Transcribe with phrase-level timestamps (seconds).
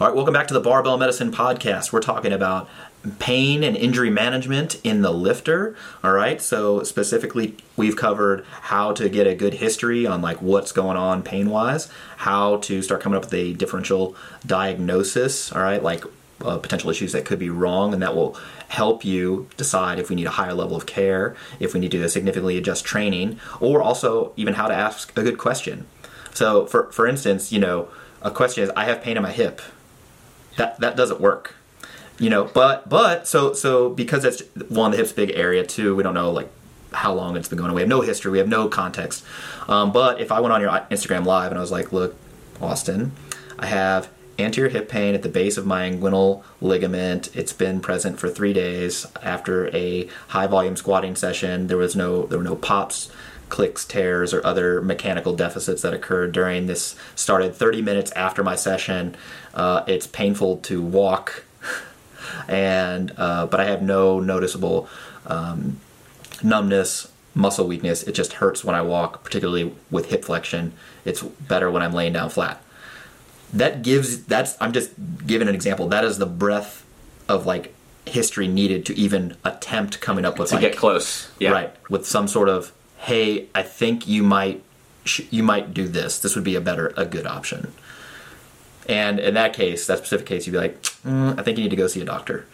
[0.00, 1.92] All right, welcome back to the Barbell Medicine Podcast.
[1.92, 2.70] We're talking about
[3.18, 5.76] pain and injury management in the lifter.
[6.02, 10.72] All right, so specifically, we've covered how to get a good history on like what's
[10.72, 15.52] going on pain wise, how to start coming up with a differential diagnosis.
[15.52, 16.02] All right, like
[16.40, 20.16] uh, potential issues that could be wrong, and that will help you decide if we
[20.16, 24.32] need a higher level of care, if we need to significantly adjust training, or also
[24.36, 25.86] even how to ask a good question.
[26.32, 27.88] So, for for instance, you know,
[28.22, 29.60] a question is, "I have pain in my hip."
[30.60, 31.54] That that doesn't work
[32.18, 36.02] you know but but so so because it's one the hip's big area too we
[36.02, 36.48] don't know like
[36.92, 37.70] how long it's been going.
[37.70, 39.24] On we have no history we have no context.
[39.68, 42.16] Um, but if i went on your instagram live and i was like look
[42.60, 43.12] austin
[43.58, 47.34] i have anterior hip pain at the base of my inguinal ligament.
[47.34, 51.66] It's been present for three days after a high volume squatting session.
[51.66, 53.10] There was no there were no pops
[53.50, 58.54] clicks, tears, or other mechanical deficits that occurred during this started 30 minutes after my
[58.54, 59.14] session.
[59.52, 61.44] Uh, it's painful to walk,
[62.48, 64.88] and uh, but I have no noticeable
[65.26, 65.80] um,
[66.42, 68.02] numbness, muscle weakness.
[68.02, 70.72] It just hurts when I walk, particularly with hip flexion.
[71.04, 72.62] It's better when I'm laying down flat.
[73.52, 74.92] That gives that's I'm just
[75.26, 75.88] giving an example.
[75.88, 76.86] That is the breadth
[77.28, 77.74] of like
[78.06, 81.30] history needed to even attempt coming up with to like, get close.
[81.38, 81.50] Yeah.
[81.50, 84.62] right with some sort of hey, I think you might
[85.30, 86.18] you might do this.
[86.18, 87.72] This would be a better a good option.
[88.88, 91.70] And in that case, that specific case, you'd be like, mm, I think you need
[91.70, 92.46] to go see a doctor.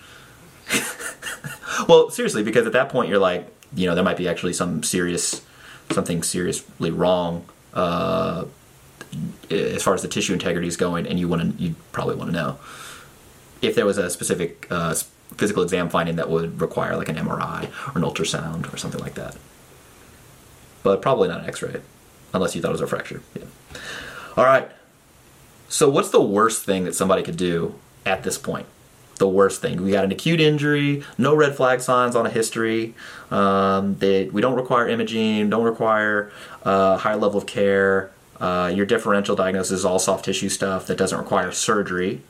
[1.89, 4.83] well, seriously, because at that point you're like, you know, there might be actually some
[4.83, 5.43] serious
[5.91, 8.45] something seriously wrong uh,
[9.51, 12.31] as far as the tissue integrity is going, and you want to you probably want
[12.31, 12.59] to know
[13.63, 14.95] if there was a specific uh,
[15.37, 19.15] physical exam finding that would require like an MRI or an ultrasound or something like
[19.15, 19.37] that
[20.87, 21.81] but probably not an X-ray,
[22.33, 23.21] unless you thought it was a fracture.
[23.35, 23.43] Yeah.
[24.37, 24.71] All right.
[25.69, 27.75] So what's the worst thing that somebody could do
[28.05, 28.67] at this point?
[29.17, 29.83] The worst thing.
[29.83, 32.95] We got an acute injury, no red flag signs on a history.
[33.33, 36.31] Um, they, we don't require imaging, don't require
[36.63, 38.13] uh, high level of care.
[38.39, 42.23] Uh, your differential diagnosis is all soft tissue stuff that doesn't require surgery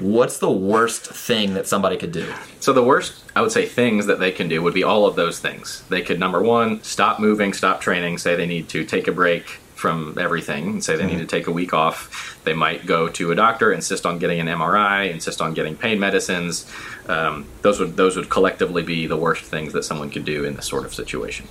[0.00, 2.32] what's the worst thing that somebody could do?
[2.60, 5.16] So the worst, I would say, things that they can do would be all of
[5.16, 5.82] those things.
[5.88, 9.60] They could number one, stop moving, stop training, say they need to take a break
[9.74, 11.12] from everything and say they mm-hmm.
[11.12, 12.40] need to take a week off.
[12.44, 16.00] They might go to a doctor, insist on getting an MRI, insist on getting pain
[16.00, 16.70] medicines.
[17.08, 20.54] Um, those would those would collectively be the worst things that someone could do in
[20.54, 21.46] this sort of situation.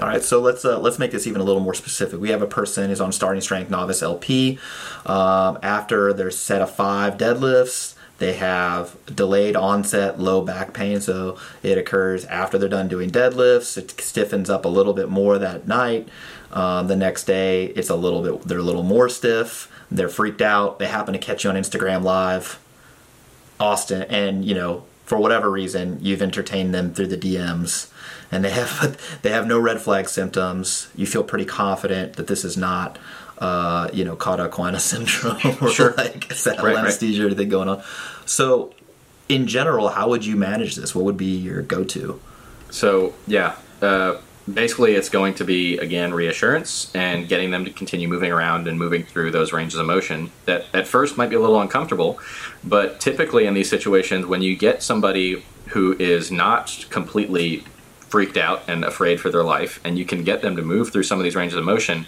[0.00, 2.20] All right, so let's uh, let's make this even a little more specific.
[2.20, 4.58] We have a person is on starting strength novice LP.
[5.04, 11.38] Um, after their set of five deadlifts, they have delayed onset low back pain, so
[11.62, 13.78] it occurs after they're done doing deadlifts.
[13.78, 16.08] It stiffens up a little bit more that night.
[16.52, 19.72] Um, the next day, it's a little bit they're a little more stiff.
[19.90, 20.78] They're freaked out.
[20.78, 22.60] They happen to catch you on Instagram Live,
[23.58, 27.90] Austin, and you know for whatever reason you've entertained them through the DMs
[28.30, 30.88] and they have they have no red flag symptoms.
[30.94, 32.98] You feel pretty confident that this is not
[33.40, 35.94] uh, you know cauda equina syndrome or sure.
[35.96, 37.24] like central right, anesthesia right.
[37.24, 37.82] or anything going on.
[38.26, 38.72] So
[39.28, 40.94] in general, how would you manage this?
[40.94, 42.20] What would be your go-to?
[42.70, 44.18] So yeah, uh,
[44.52, 48.78] basically it's going to be again reassurance and getting them to continue moving around and
[48.78, 52.18] moving through those ranges of motion that at first might be a little uncomfortable,
[52.64, 57.64] but typically in these situations when you get somebody who is not completely
[58.00, 61.04] freaked out and afraid for their life and you can get them to move through
[61.04, 62.06] some of these ranges of motion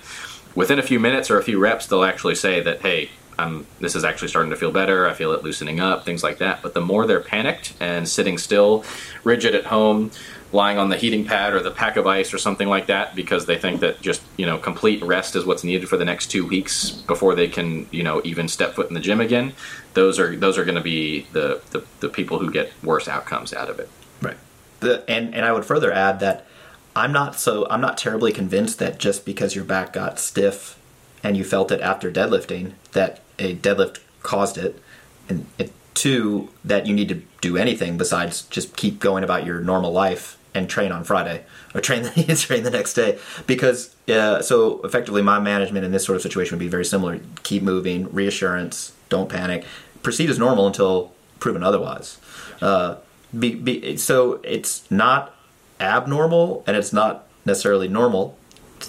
[0.54, 3.96] within a few minutes or a few reps they'll actually say that hey I'm, this
[3.96, 5.08] is actually starting to feel better.
[5.08, 6.60] I feel it loosening up, things like that.
[6.62, 8.84] But the more they're panicked and sitting still,
[9.24, 10.10] rigid at home,
[10.52, 13.46] lying on the heating pad or the pack of ice or something like that because
[13.46, 16.46] they think that just you know complete rest is what's needed for the next two
[16.46, 19.52] weeks before they can you know even step foot in the gym again
[19.94, 23.54] those are those are going to be the, the the people who get worse outcomes
[23.54, 23.88] out of it
[24.20, 24.36] right
[24.80, 26.46] the and and i would further add that
[26.94, 30.78] i'm not so i'm not terribly convinced that just because your back got stiff
[31.22, 34.80] and you felt it after deadlifting that a deadlift caused it.
[35.28, 39.60] And it, two that you need to do anything besides just keep going about your
[39.60, 41.44] normal life and train on Friday
[41.74, 43.18] or train the, train the next day.
[43.46, 47.20] Because uh, so effectively my management in this sort of situation would be very similar.
[47.42, 49.64] Keep moving reassurance don't panic.
[50.02, 52.18] Proceed as normal until proven otherwise.
[52.60, 52.96] Uh,
[53.38, 55.34] be, be, so it's not
[55.82, 58.36] abnormal and it's not necessarily normal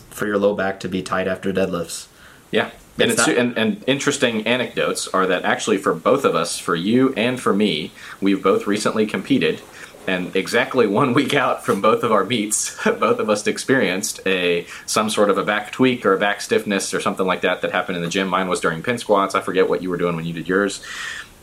[0.09, 2.07] for your low back to be tight after deadlifts
[2.51, 2.69] yeah
[2.99, 7.11] and, it's, and, and, interesting anecdotes are that actually for both of us, for you
[7.15, 7.91] and for me,
[8.21, 9.61] we've both recently competed,
[10.05, 14.67] and exactly one week out from both of our meets, both of us experienced a
[14.85, 17.71] some sort of a back tweak or a back stiffness or something like that that
[17.71, 18.27] happened in the gym.
[18.27, 19.33] Mine was during pin squats.
[19.33, 20.83] I forget what you were doing when you did yours.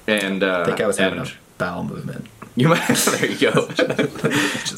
[0.07, 1.27] And uh, I think I was having a
[1.59, 2.27] bowel movement.
[2.61, 2.87] You might.
[2.89, 3.69] there you go.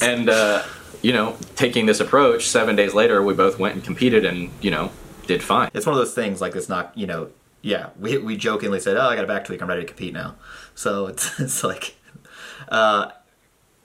[0.03, 0.63] and uh,
[1.03, 4.71] you know, taking this approach, seven days later, we both went and competed, and you
[4.71, 4.93] know,
[5.27, 5.71] did fine.
[5.75, 7.31] It's one of those things like it's not you know
[7.61, 10.13] yeah we we jokingly said oh I got a back tweak I'm ready to compete
[10.13, 10.37] now
[10.75, 11.97] so it's it's like
[12.69, 13.11] uh,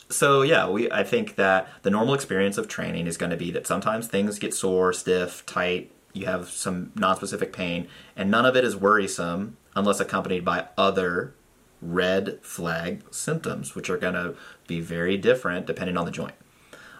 [0.09, 3.51] so yeah we I think that the normal experience of training is going to be
[3.51, 8.55] that sometimes things get sore stiff tight you have some non-specific pain and none of
[8.55, 11.35] it is worrisome unless accompanied by other
[11.81, 14.35] red flag symptoms which are going to
[14.65, 16.35] be very different depending on the joint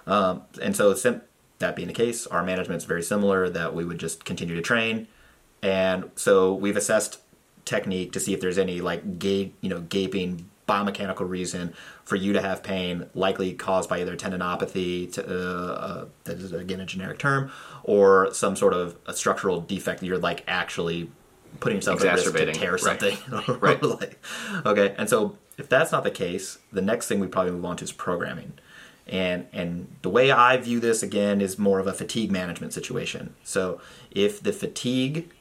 [0.05, 0.93] um, and so
[1.59, 4.61] that being the case, our management is very similar that we would just continue to
[4.61, 5.07] train.
[5.61, 7.19] And so we've assessed
[7.65, 11.73] technique to see if there's any like gape, you know, gaping biomechanical reason
[12.03, 16.51] for you to have pain, likely caused by either tendinopathy, to, uh, uh, that is
[16.51, 17.49] again a generic term,
[17.83, 21.09] or some sort of a structural defect that you're like actually
[21.59, 23.17] putting yourself at risk to tear something.
[23.47, 23.61] Right.
[23.61, 23.83] right.
[24.01, 24.23] like,
[24.65, 27.77] okay, and so if that's not the case, the next thing we probably move on
[27.77, 28.53] to is programming.
[29.07, 33.35] And and the way I view this again is more of a fatigue management situation.
[33.43, 33.79] So
[34.11, 35.31] if the fatigue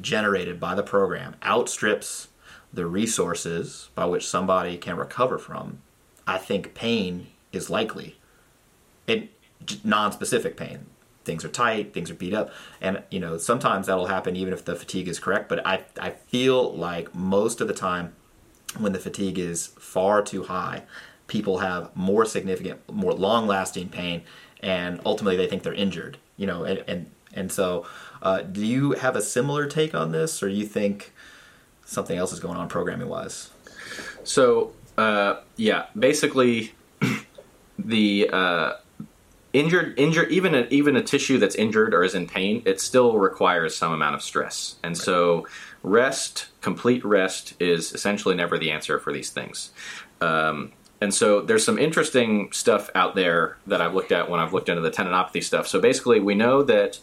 [0.00, 2.28] generated by the program outstrips
[2.72, 5.80] the resources by which somebody can recover from,
[6.26, 8.16] I think pain is likely.
[9.06, 9.30] It
[9.84, 10.86] non-specific pain.
[11.24, 12.50] Things are tight, things are beat up,
[12.80, 15.48] and you know sometimes that'll happen even if the fatigue is correct.
[15.48, 18.14] But I I feel like most of the time
[18.78, 20.82] when the fatigue is far too high,
[21.26, 24.22] people have more significant, more long-lasting pain,
[24.60, 26.18] and ultimately they think they're injured.
[26.36, 27.86] You know, and and, and so,
[28.22, 31.12] uh, do you have a similar take on this, or do you think
[31.84, 33.50] something else is going on programming-wise?
[34.24, 36.72] So, uh, yeah, basically,
[37.78, 38.72] the uh,
[39.54, 43.16] injured, injured, even a, even a tissue that's injured or is in pain, it still
[43.16, 45.02] requires some amount of stress, and right.
[45.02, 45.46] so
[45.82, 49.70] rest, complete rest, is essentially never the answer for these things.
[50.20, 54.52] Um, and so there's some interesting stuff out there that I've looked at when I've
[54.52, 55.66] looked into the tendinopathy stuff.
[55.66, 56.98] So basically, we know that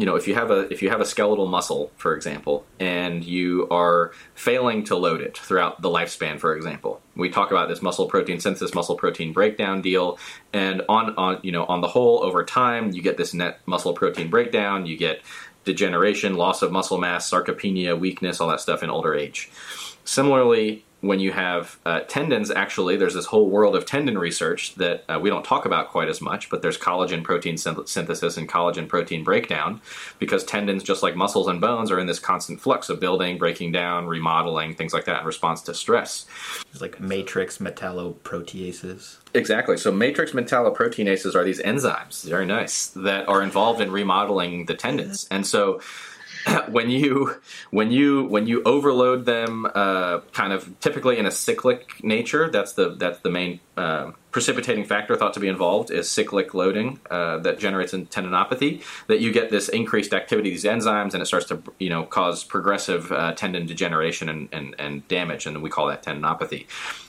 [0.00, 3.22] you know if you have a if you have a skeletal muscle, for example, and
[3.22, 7.82] you are failing to load it throughout the lifespan, for example, we talk about this
[7.82, 10.18] muscle protein synthesis, muscle protein breakdown deal,
[10.54, 13.92] and on on you know on the whole, over time, you get this net muscle
[13.92, 15.20] protein breakdown, you get
[15.64, 19.50] degeneration, loss of muscle mass, sarcopenia, weakness, all that stuff in older age.
[20.04, 25.04] Similarly, when you have uh, tendons, actually, there's this whole world of tendon research that
[25.08, 28.86] uh, we don't talk about quite as much, but there's collagen protein synthesis and collagen
[28.86, 29.80] protein breakdown
[30.18, 33.72] because tendons, just like muscles and bones, are in this constant flux of building, breaking
[33.72, 36.26] down, remodeling, things like that in response to stress.
[36.70, 39.16] It's like matrix metalloproteases.
[39.32, 39.78] Exactly.
[39.78, 45.26] So matrix metalloproteinases are these enzymes, very nice, that are involved in remodeling the tendons.
[45.30, 45.80] And so
[46.68, 47.36] when you
[47.70, 52.72] when you when you overload them, uh, kind of typically in a cyclic nature, that's
[52.74, 57.38] the that's the main uh, precipitating factor thought to be involved is cyclic loading uh,
[57.38, 58.82] that generates in tendinopathy.
[59.08, 62.04] That you get this increased activity of these enzymes, and it starts to you know
[62.04, 66.66] cause progressive uh, tendon degeneration and, and, and damage, and we call that tendinopathy.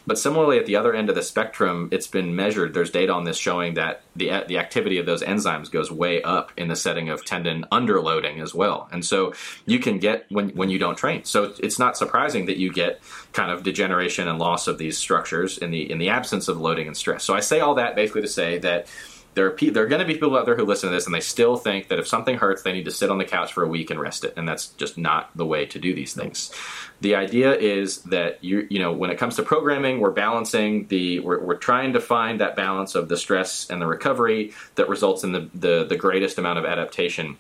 [0.08, 2.74] But similarly, at the other end of the spectrum, it's been measured.
[2.74, 6.52] There's data on this showing that the the activity of those enzymes goes way up
[6.58, 8.90] in the setting of tendon underloading as well.
[8.92, 9.34] And so
[9.66, 11.24] you can get when when you don't train.
[11.24, 13.02] So it's not surprising that you get
[13.34, 16.88] kind of degeneration and loss of these structures in the in the absence of loading
[16.88, 17.11] and stress.
[17.20, 18.88] So I say all that basically to say that
[19.34, 21.06] there are, pe- there are going to be people out there who listen to this
[21.06, 23.54] and they still think that if something hurts, they need to sit on the couch
[23.54, 26.14] for a week and rest it, and that's just not the way to do these
[26.14, 26.52] things.
[27.00, 31.20] The idea is that you you know when it comes to programming, we're balancing the
[31.20, 35.24] we're, we're trying to find that balance of the stress and the recovery that results
[35.24, 37.38] in the the, the greatest amount of adaptation.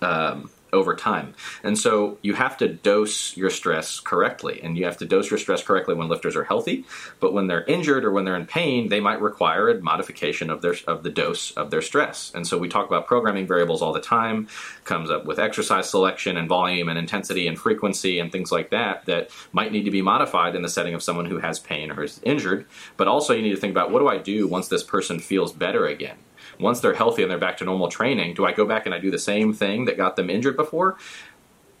[0.00, 1.34] Um, over time.
[1.62, 4.60] And so you have to dose your stress correctly.
[4.62, 6.84] And you have to dose your stress correctly when lifters are healthy.
[7.20, 10.62] But when they're injured or when they're in pain, they might require a modification of
[10.62, 12.32] their of the dose of their stress.
[12.34, 14.48] And so we talk about programming variables all the time,
[14.84, 19.04] comes up with exercise selection and volume and intensity and frequency and things like that
[19.06, 22.02] that might need to be modified in the setting of someone who has pain or
[22.02, 22.66] is injured.
[22.96, 25.52] But also you need to think about what do I do once this person feels
[25.52, 26.16] better again?
[26.62, 28.98] Once they're healthy and they're back to normal training, do I go back and I
[28.98, 30.96] do the same thing that got them injured before?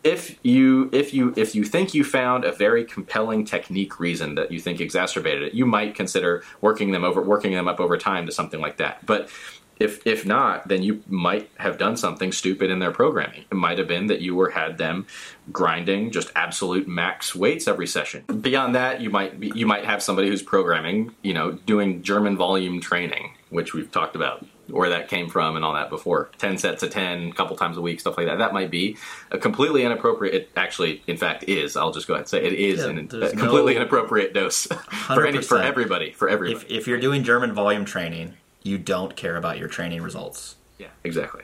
[0.04, 4.50] If you if you if you think you found a very compelling technique reason that
[4.50, 8.26] you think exacerbated it, you might consider working them over working them up over time
[8.26, 9.06] to something like that.
[9.06, 9.30] But
[9.78, 13.44] if if not, then you might have done something stupid in their programming.
[13.50, 15.06] It might have been that you were had them
[15.50, 18.24] grinding just absolute max weights every session.
[18.40, 22.36] Beyond that, you might be, you might have somebody who's programming, you know, doing German
[22.36, 26.30] volume training, which we've talked about where that came from and all that before.
[26.38, 28.38] 10 sets of 10, a couple times a week, stuff like that.
[28.38, 28.96] That might be
[29.30, 31.76] a completely inappropriate, it actually, in fact, is.
[31.76, 34.66] I'll just go ahead and say it is yeah, an, a completely no, inappropriate dose
[35.06, 36.12] for, any, for everybody.
[36.12, 36.64] For everybody.
[36.64, 40.56] If, if you're doing German volume training, you don't care about your training results.
[40.78, 41.42] Yeah, exactly.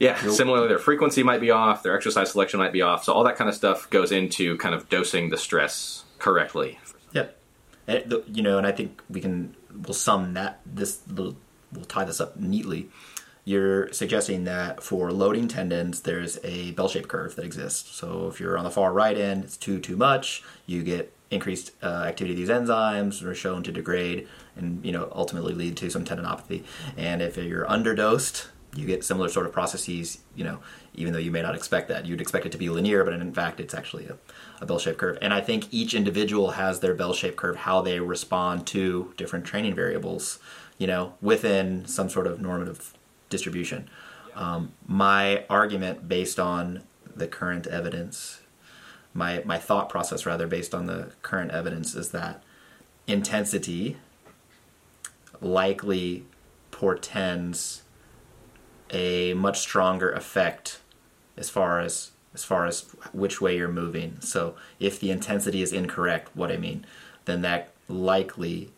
[0.00, 3.04] Yeah, similarly, their frequency might be off, their exercise selection might be off.
[3.04, 6.78] So all that kind of stuff goes into kind of dosing the stress correctly.
[7.12, 7.38] Yep.
[7.86, 11.36] Eh, you know, and I think we can we'll sum that this little
[11.74, 12.88] we'll tie this up neatly.
[13.44, 17.94] You're suggesting that for loading tendons, there's a bell-shaped curve that exists.
[17.94, 20.42] So if you're on the far right end, it's too too much.
[20.64, 25.08] You get increased uh, activity of these enzymes are shown to degrade and you know
[25.12, 26.62] ultimately lead to some tendinopathy.
[26.96, 30.18] And if you're underdosed, you get similar sort of processes.
[30.34, 30.58] You know,
[30.94, 33.34] even though you may not expect that, you'd expect it to be linear, but in
[33.34, 34.16] fact, it's actually a,
[34.60, 35.18] a bell-shaped curve.
[35.20, 39.74] And I think each individual has their bell-shaped curve, how they respond to different training
[39.74, 40.38] variables
[40.78, 42.94] you know, within some sort of normative
[43.30, 43.88] distribution.
[44.34, 46.82] Um, my argument based on
[47.14, 48.40] the current evidence,
[49.12, 52.42] my, my thought process rather based on the current evidence is that
[53.06, 53.96] intensity
[55.40, 56.24] likely
[56.70, 57.82] portends
[58.90, 60.80] a much stronger effect
[61.36, 64.16] as far as as far as which way you're moving.
[64.20, 66.84] So if the intensity is incorrect, what I mean,
[67.26, 68.70] then that likely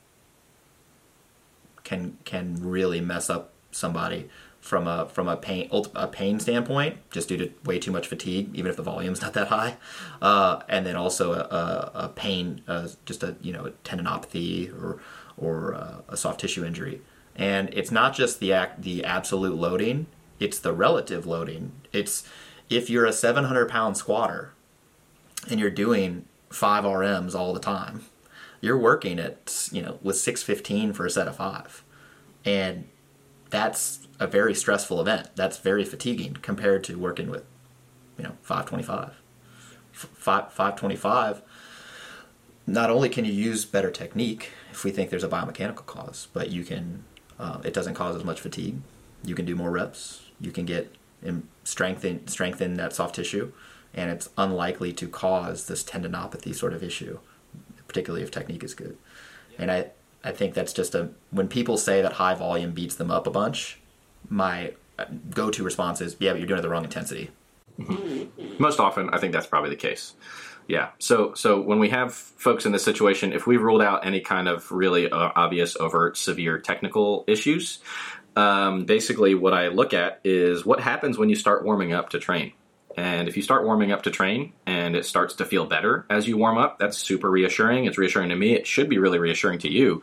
[1.87, 4.29] can can really mess up somebody
[4.61, 8.51] from a from a pain a pain standpoint, just due to way too much fatigue,
[8.53, 9.77] even if the volume's not that high,
[10.21, 14.71] uh, and then also a, a, a pain, uh, just a you know a tendinopathy
[14.75, 15.01] or
[15.39, 17.01] or uh, a soft tissue injury.
[17.37, 20.07] And it's not just the act, the absolute loading;
[20.41, 21.73] it's the relative loading.
[21.93, 22.29] It's
[22.69, 24.53] if you're a 700 pound squatter
[25.49, 28.07] and you're doing five RMs all the time,
[28.61, 31.83] you're working at you know with 615 for a set of five.
[32.45, 32.89] And
[33.51, 35.31] that's a very stressful event.
[35.35, 37.45] That's very fatiguing compared to working with
[38.17, 39.15] you know 525
[39.93, 41.43] 5, 525
[42.67, 46.51] not only can you use better technique if we think there's a biomechanical cause but
[46.51, 47.05] you can
[47.39, 48.81] uh, it doesn't cause as much fatigue.
[49.23, 50.23] You can do more reps.
[50.41, 50.95] You can get
[51.65, 53.53] strengthen strengthen that soft tissue
[53.95, 57.19] and it's unlikely to cause this tendinopathy sort of issue
[57.89, 58.97] particularly if technique is good.
[59.59, 59.91] And I,
[60.25, 63.31] I think that's just a when people say that high volume beats them up a
[63.31, 63.79] bunch,
[64.29, 64.73] my
[65.31, 67.31] go-to response is, yeah, but you're doing it the wrong intensity.
[68.59, 70.15] Most often, I think that's probably the case.
[70.69, 70.89] Yeah.
[70.99, 74.49] So so when we have folks in this situation, if we've ruled out any kind
[74.49, 77.79] of really uh, obvious, overt, severe technical issues,
[78.35, 82.19] um, basically what I look at is what happens when you start warming up to
[82.19, 82.53] train.
[82.97, 86.27] And if you start warming up to train and it starts to feel better as
[86.27, 87.85] you warm up, that's super reassuring.
[87.85, 88.55] It's reassuring to me.
[88.55, 90.03] It should be really reassuring to you.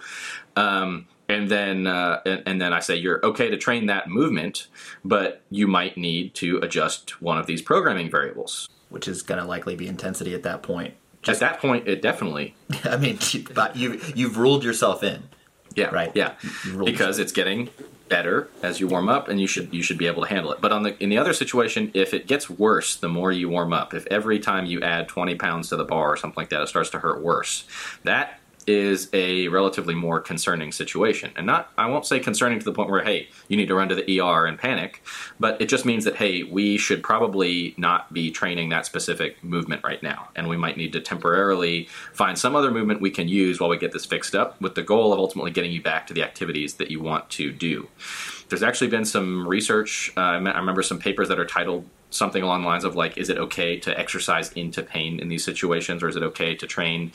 [0.55, 4.67] Um, and then uh, and, and, then I say you're okay to train that movement,
[5.03, 9.47] but you might need to adjust one of these programming variables, which is going to
[9.47, 10.93] likely be intensity at that point.
[11.21, 12.55] Just, at that point, it definitely.
[12.83, 13.17] I mean,
[13.53, 15.23] but you you've ruled yourself in.
[15.75, 16.11] Yeah, Right.
[16.13, 16.33] Yeah,
[16.65, 17.69] You because it's getting
[18.13, 20.61] better as you warm up, and you should you should be able to handle it.
[20.61, 23.73] But on the in the other situation, if it gets worse the more you warm
[23.73, 26.61] up, if every time you add twenty pounds to the bar or something like that,
[26.61, 27.65] it starts to hurt worse,
[28.03, 31.31] that is a relatively more concerning situation.
[31.35, 33.89] And not I won't say concerning to the point where hey you need to run
[33.89, 35.03] to the ER and panic,
[35.39, 39.83] but it just means that hey we should probably not be training that specific movement
[39.83, 43.59] right now, and we might need to temporarily find some other movement we can use
[43.59, 46.13] while we get this fixed up, with the goal of ultimately getting you back to
[46.13, 47.87] the activities that you want to do.
[48.49, 50.11] There's actually been some research.
[50.15, 53.29] Uh, I remember some papers that are titled something along the lines of like, is
[53.29, 57.11] it okay to exercise into pain in these situations, or is it okay to train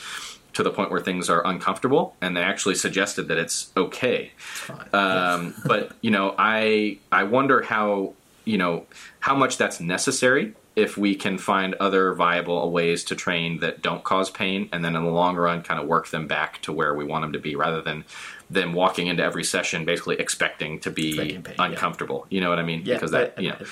[0.54, 2.16] to the point where things are uncomfortable?
[2.20, 4.32] And they actually suggested that it's okay.
[4.36, 4.88] fine.
[4.92, 8.14] Um, but you know, I I wonder how
[8.44, 8.86] you know
[9.20, 14.04] how much that's necessary if we can find other viable ways to train that don't
[14.04, 16.94] cause pain, and then in the long run, kind of work them back to where
[16.94, 18.04] we want them to be, rather than
[18.48, 21.64] them walking into every session basically expecting to be pain, yeah.
[21.64, 22.26] uncomfortable.
[22.30, 22.82] You know what I mean?
[22.84, 23.66] Yeah, because that but- you know, I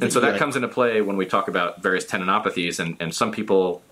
[0.00, 0.38] and so that right.
[0.38, 3.82] comes into play when we talk about various tendinopathies, and and some people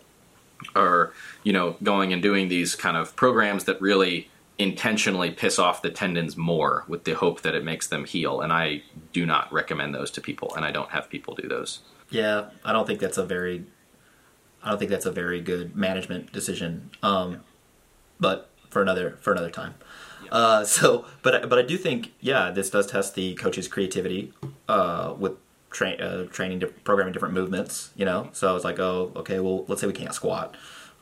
[0.74, 1.12] are
[1.44, 5.90] you know going and doing these kind of programs that really intentionally piss off the
[5.90, 8.80] tendons more with the hope that it makes them heal and i
[9.12, 12.72] do not recommend those to people and i don't have people do those Yeah, I
[12.72, 13.64] don't think that's a very,
[14.62, 16.90] I don't think that's a very good management decision.
[17.02, 17.40] Um,
[18.20, 19.74] but for another for another time.
[20.30, 24.32] Uh, so, but I- but I do think yeah, this does test the coach's creativity
[24.68, 25.32] uh, with
[25.70, 27.90] train uh, training, programming different movements.
[27.96, 30.54] You know, so I was like, oh, okay, well, let's say we can't squat,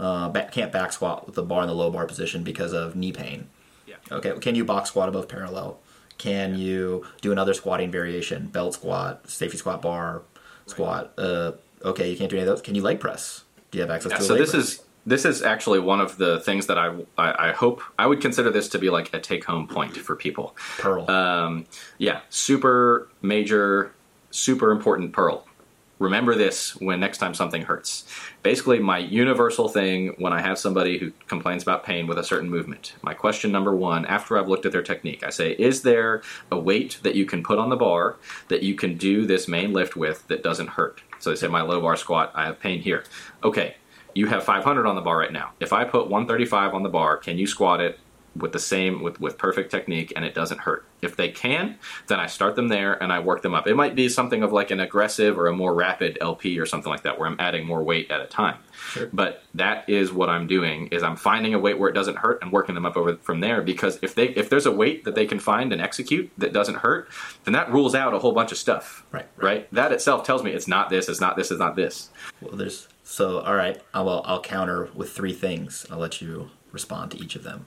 [0.03, 2.97] uh, back, can't back squat with the bar in the low bar position because of
[2.97, 3.49] knee pain.
[3.87, 3.95] Yeah.
[4.11, 5.79] Okay, can you box squat above parallel?
[6.19, 10.23] Can you do another squatting variation, belt squat, safety squat bar,
[10.67, 11.13] squat?
[11.17, 11.53] Uh,
[11.85, 12.61] okay, you can't do any of those.
[12.63, 13.45] Can you leg press?
[13.71, 14.65] Do you have access Yeah, to a so this press?
[14.65, 18.21] is this is actually one of the things that I, I I hope I would
[18.21, 20.57] consider this to be like a take home point for people.
[20.79, 21.11] Pearl.
[21.11, 21.65] Um,
[21.99, 23.93] yeah, super major,
[24.31, 25.45] super important pearl.
[26.03, 28.05] Remember this when next time something hurts.
[28.43, 32.51] Basically, my universal thing when I have somebody who complains about pain with a certain
[32.51, 36.23] movement, my question number one, after I've looked at their technique, I say, Is there
[36.51, 38.17] a weight that you can put on the bar
[38.49, 41.01] that you can do this main lift with that doesn't hurt?
[41.21, 43.05] So they say, My low bar squat, I have pain here.
[43.45, 43.77] Okay,
[44.13, 45.53] you have 500 on the bar right now.
[45.61, 48.01] If I put 135 on the bar, can you squat it
[48.37, 50.85] with the same with with perfect technique and it doesn't hurt?
[51.01, 53.67] If they can, then I start them there and I work them up.
[53.67, 56.91] It might be something of like an aggressive or a more rapid LP or something
[56.91, 58.59] like that where I'm adding more weight at a time.
[58.73, 59.09] Sure.
[59.13, 62.43] But that is what I'm doing is I'm finding a weight where it doesn't hurt
[62.43, 65.15] and working them up over from there because if they if there's a weight that
[65.15, 67.09] they can find and execute that doesn't hurt,
[67.45, 69.05] then that rules out a whole bunch of stuff.
[69.11, 69.73] Right, Right?
[69.73, 72.11] That itself tells me it's not this, it's not this, it's not this.
[72.41, 73.81] Well, there's so all right.
[73.93, 75.87] I'll I'll counter with three things.
[75.91, 77.67] I'll let you respond to each of them.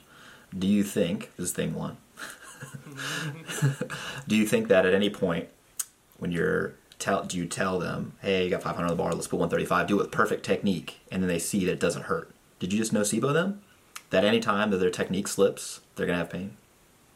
[0.57, 1.97] Do you think this is thing one?
[4.27, 5.49] do you think that at any point
[6.17, 9.27] when you're tell do you tell them, hey, you got 500 on the bar, let's
[9.27, 12.31] put 135, do it with perfect technique, and then they see that it doesn't hurt?
[12.59, 13.61] Did you just nocebo them?
[14.11, 16.55] That any time that their technique slips, they're gonna have pain.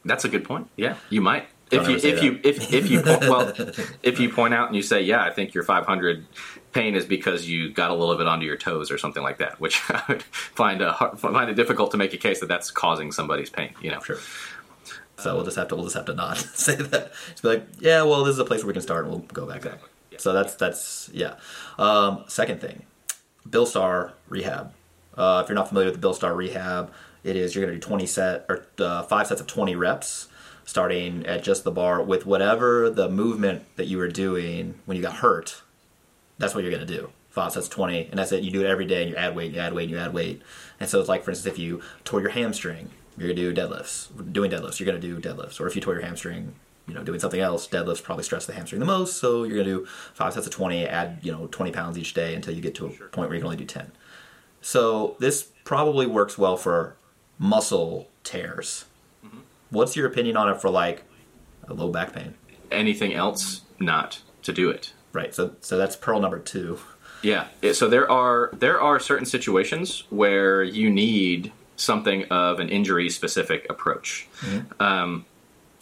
[0.04, 0.70] That's a good point.
[0.76, 1.48] Yeah, you might.
[1.70, 3.54] Don't If you if you if if you well
[4.02, 6.26] if you point out and you say yeah I think your 500
[6.72, 9.60] pain is because you got a little bit onto your toes or something like that
[9.60, 12.72] which I would find a hard, find it difficult to make a case that that's
[12.72, 14.18] causing somebody's pain you know Sure.
[15.20, 17.12] So we'll just have to we'll just have to not say that.
[17.32, 19.26] Just be like, yeah, well, this is a place where we can start, and we'll
[19.34, 19.78] go back there.
[20.12, 20.18] Yeah.
[20.18, 21.36] So that's that's yeah.
[21.78, 22.84] Um, second thing,
[23.50, 24.74] Bill Starr rehab.
[25.16, 27.80] Uh, if you're not familiar with the Bill Starr rehab, it is you're going to
[27.80, 30.30] do 20 set or uh, five sets of 20 reps,
[30.66, 35.04] starting at just the bar with whatever the movement that you were doing when you
[35.04, 35.62] got hurt.
[36.40, 37.12] That's what you're going to do.
[37.30, 38.44] Five sets, 20, and that's it.
[38.44, 39.98] You do it every day, and you add weight, and you add weight, and you
[40.00, 40.42] add weight.
[40.80, 43.62] And so it's like, for instance, if you tore your hamstring, you're going to do
[43.62, 44.10] deadlifts.
[44.34, 45.60] Doing deadlifts, you're going to do deadlifts.
[45.60, 46.56] Or if you tore your hamstring,
[46.88, 49.18] you know, doing something else, deadlifts probably stress the hamstring the most.
[49.18, 52.16] So you're going to do five sets of 20, add, you know, 20 pounds each
[52.16, 53.92] day until you get to a point where you can only do 10.
[54.62, 56.96] So this probably works well for
[57.38, 58.86] muscle tears.
[59.26, 59.40] Mm-hmm.
[59.70, 61.04] What's your opinion on it for like
[61.68, 62.34] a low back pain?
[62.72, 65.34] anything else not to do it Right.
[65.34, 66.80] So so that's pearl number two.
[67.22, 67.48] Yeah.
[67.74, 73.66] So there are there are certain situations where you need something of an injury specific
[73.70, 74.28] approach.
[74.80, 75.26] Um,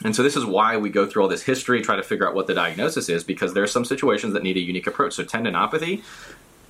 [0.04, 2.36] and so this is why we go through all this history, try to figure out
[2.36, 5.14] what the diagnosis is, because there are some situations that need a unique approach.
[5.14, 6.04] So tendinopathy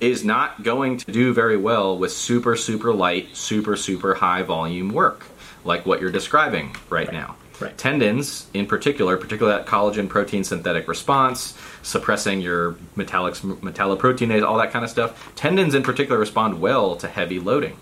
[0.00, 4.90] is not going to do very well with super super light, super super high volume
[4.90, 5.26] work
[5.64, 7.36] like what you're describing right, now.
[7.60, 7.76] Right.
[7.76, 14.70] Tendons, in particular, particularly that collagen protein synthetic response, suppressing your metallics, metalloproteinase, all that
[14.70, 15.32] kind of stuff.
[15.34, 17.76] Tendons, in particular, respond well to heavy loading.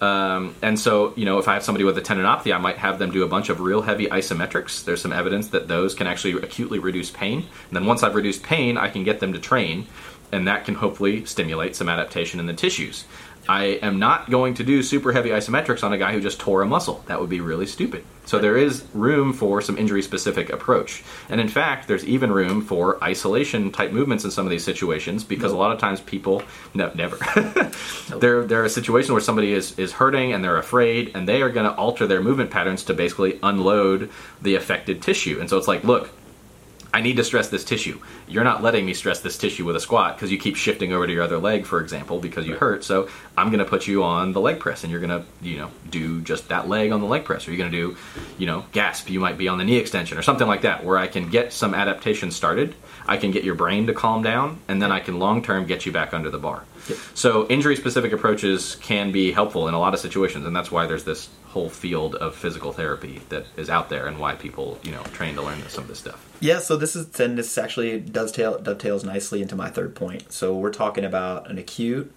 [0.00, 2.98] Um, and so, you know, if I have somebody with a tendinopathy, I might have
[2.98, 4.84] them do a bunch of real heavy isometrics.
[4.84, 7.40] There's some evidence that those can actually acutely reduce pain.
[7.40, 9.86] And then once I've reduced pain, I can get them to train,
[10.32, 13.04] and that can hopefully stimulate some adaptation in the tissues.
[13.48, 16.62] I am not going to do super heavy isometrics on a guy who just tore
[16.62, 17.02] a muscle.
[17.06, 18.04] That would be really stupid.
[18.26, 21.02] So there is room for some injury specific approach.
[21.28, 25.24] And in fact, there's even room for isolation type movements in some of these situations
[25.24, 26.42] because a lot of times people
[26.74, 27.18] no never.
[28.18, 31.50] they're they're a situation where somebody is is hurting and they're afraid and they are
[31.50, 34.10] going to alter their movement patterns to basically unload
[34.42, 35.40] the affected tissue.
[35.40, 36.10] And so it's like, look,
[36.92, 38.00] I need to stress this tissue.
[38.30, 41.06] You're not letting me stress this tissue with a squat because you keep shifting over
[41.06, 42.84] to your other leg, for example, because you hurt.
[42.84, 45.58] So I'm going to put you on the leg press, and you're going to, you
[45.58, 47.96] know, do just that leg on the leg press, or you're going to do,
[48.38, 49.10] you know, gasp.
[49.10, 51.52] You might be on the knee extension or something like that, where I can get
[51.52, 52.74] some adaptation started.
[53.06, 55.86] I can get your brain to calm down, and then I can long term get
[55.86, 56.64] you back under the bar.
[56.88, 56.98] Yep.
[57.14, 60.86] So injury specific approaches can be helpful in a lot of situations, and that's why
[60.86, 64.92] there's this whole field of physical therapy that is out there, and why people, you
[64.92, 66.24] know, train to learn some of this stuff.
[66.40, 70.32] Yeah, so this is and this actually does tail, dovetails nicely into my third point.
[70.32, 72.12] So we're talking about an acute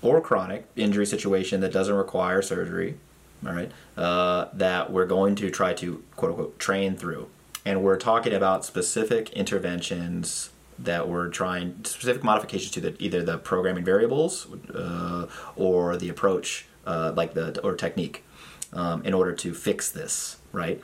[0.00, 2.98] or chronic injury situation that doesn't require surgery,
[3.46, 3.70] all right?
[3.96, 7.28] Uh, that we're going to try to quote unquote train through,
[7.64, 13.38] and we're talking about specific interventions that we're trying specific modifications to the either the
[13.38, 18.24] programming variables uh, or the approach, uh, like the or technique,
[18.72, 20.82] um, in order to fix this, right?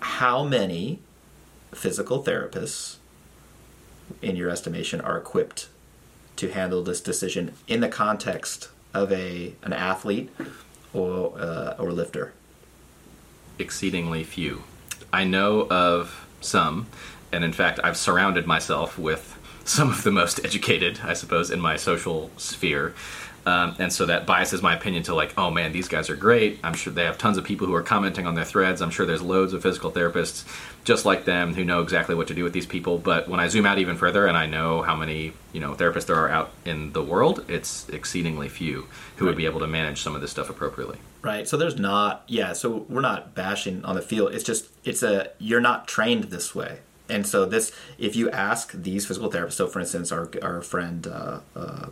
[0.00, 1.00] how many
[1.74, 2.96] physical therapists,
[4.22, 5.68] in your estimation, are equipped
[6.36, 10.30] to handle this decision in the context of a an athlete
[10.92, 12.32] or uh, or lifter?
[13.58, 14.62] Exceedingly few.
[15.12, 16.86] I know of some,
[17.32, 21.60] and in fact, I've surrounded myself with some of the most educated, I suppose, in
[21.60, 22.94] my social sphere.
[23.46, 26.58] Um, and so that biases my opinion to like, oh man, these guys are great.
[26.64, 28.82] I'm sure they have tons of people who are commenting on their threads.
[28.82, 30.44] I'm sure there's loads of physical therapists
[30.82, 32.98] just like them who know exactly what to do with these people.
[32.98, 36.06] But when I zoom out even further and I know how many you know therapists
[36.06, 39.30] there are out in the world, it's exceedingly few who right.
[39.30, 40.98] would be able to manage some of this stuff appropriately.
[41.22, 41.46] Right.
[41.46, 42.52] So there's not, yeah.
[42.52, 44.34] So we're not bashing on the field.
[44.34, 46.80] It's just it's a you're not trained this way.
[47.08, 51.06] And so this, if you ask these physical therapists, so for instance, our our friend.
[51.06, 51.86] Uh, uh,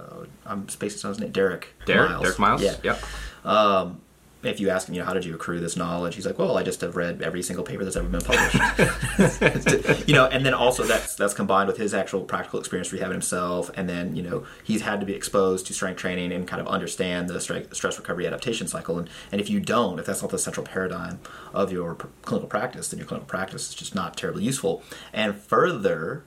[0.00, 1.74] uh, I'm spacing on his name, Derek.
[1.86, 2.22] Derek Miles.
[2.22, 2.62] Derek Miles.
[2.62, 2.76] Yeah.
[2.82, 3.02] Yep.
[3.44, 4.00] Um,
[4.42, 6.14] if you ask him, you know, how did you accrue this knowledge?
[6.14, 10.08] He's like, well, I just have read every single paper that's ever been published.
[10.08, 13.70] you know, and then also that's that's combined with his actual practical experience rehabbing himself,
[13.74, 16.68] and then you know he's had to be exposed to strength training and kind of
[16.68, 18.98] understand the stress recovery adaptation cycle.
[18.98, 21.20] And and if you don't, if that's not the central paradigm
[21.52, 24.82] of your clinical practice, then your clinical practice is just not terribly useful.
[25.12, 26.24] And further,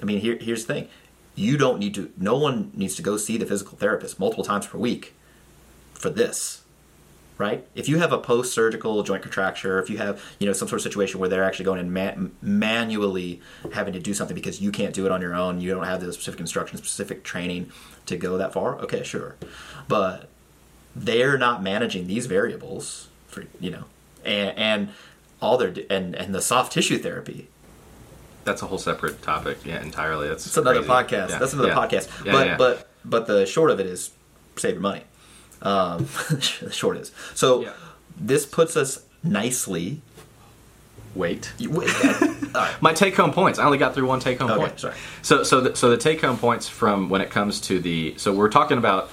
[0.00, 0.88] I mean, here here's the thing:
[1.34, 4.66] you don't need to no one needs to go see the physical therapist multiple times
[4.66, 5.14] per week
[5.92, 6.60] for this
[7.36, 7.66] right?
[7.74, 10.82] If you have a post-surgical joint contracture if you have you know some sort of
[10.82, 13.40] situation where they're actually going and man- manually
[13.72, 16.00] having to do something because you can't do it on your own you don't have
[16.00, 17.70] the specific instruction specific training
[18.06, 19.36] to go that far okay sure.
[19.88, 20.28] But
[20.94, 23.84] they're not managing these variables for you know
[24.24, 24.88] and, and
[25.42, 27.48] all their and and the soft tissue therapy
[28.44, 29.58] that's a whole separate topic.
[29.64, 30.28] Yeah, entirely.
[30.28, 31.30] That's it's another podcast.
[31.30, 31.38] Yeah.
[31.38, 31.74] That's another yeah.
[31.74, 32.24] podcast.
[32.24, 34.10] Yeah, but but but the short of it is
[34.56, 35.02] save your money.
[35.62, 37.68] Um, the short is so.
[38.16, 40.00] This puts us nicely.
[41.14, 41.52] Wait.
[41.58, 41.90] You- wait,
[42.80, 43.58] My take home points.
[43.58, 44.80] I only got through one take home Okay, point.
[44.80, 44.94] sorry.
[45.22, 48.32] So so the, so the take home points from when it comes to the so
[48.32, 49.10] we're talking about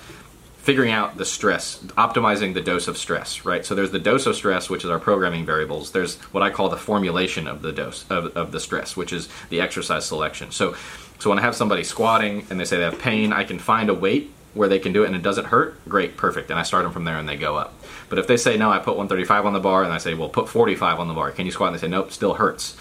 [0.61, 3.65] figuring out the stress, optimizing the dose of stress, right?
[3.65, 5.91] So there's the dose of stress, which is our programming variables.
[5.91, 9.27] There's what I call the formulation of the dose of, of the stress, which is
[9.49, 10.51] the exercise selection.
[10.51, 10.75] So
[11.21, 13.91] so when I have somebody squatting and they say they have pain, I can find
[13.91, 15.79] a weight where they can do it and it doesn't hurt.
[15.87, 16.49] Great, perfect.
[16.49, 17.75] And I start them from there and they go up.
[18.09, 20.29] But if they say no, I put 135 on the bar and I say, well,
[20.29, 21.29] put 45 on the bar.
[21.29, 21.67] Can you squat?
[21.67, 22.75] And they say nope, still hurts.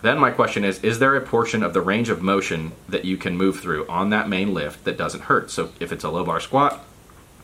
[0.00, 3.16] Then my question is Is there a portion of the range of motion that you
[3.16, 5.50] can move through on that main lift that doesn't hurt?
[5.50, 6.84] So if it's a low bar squat,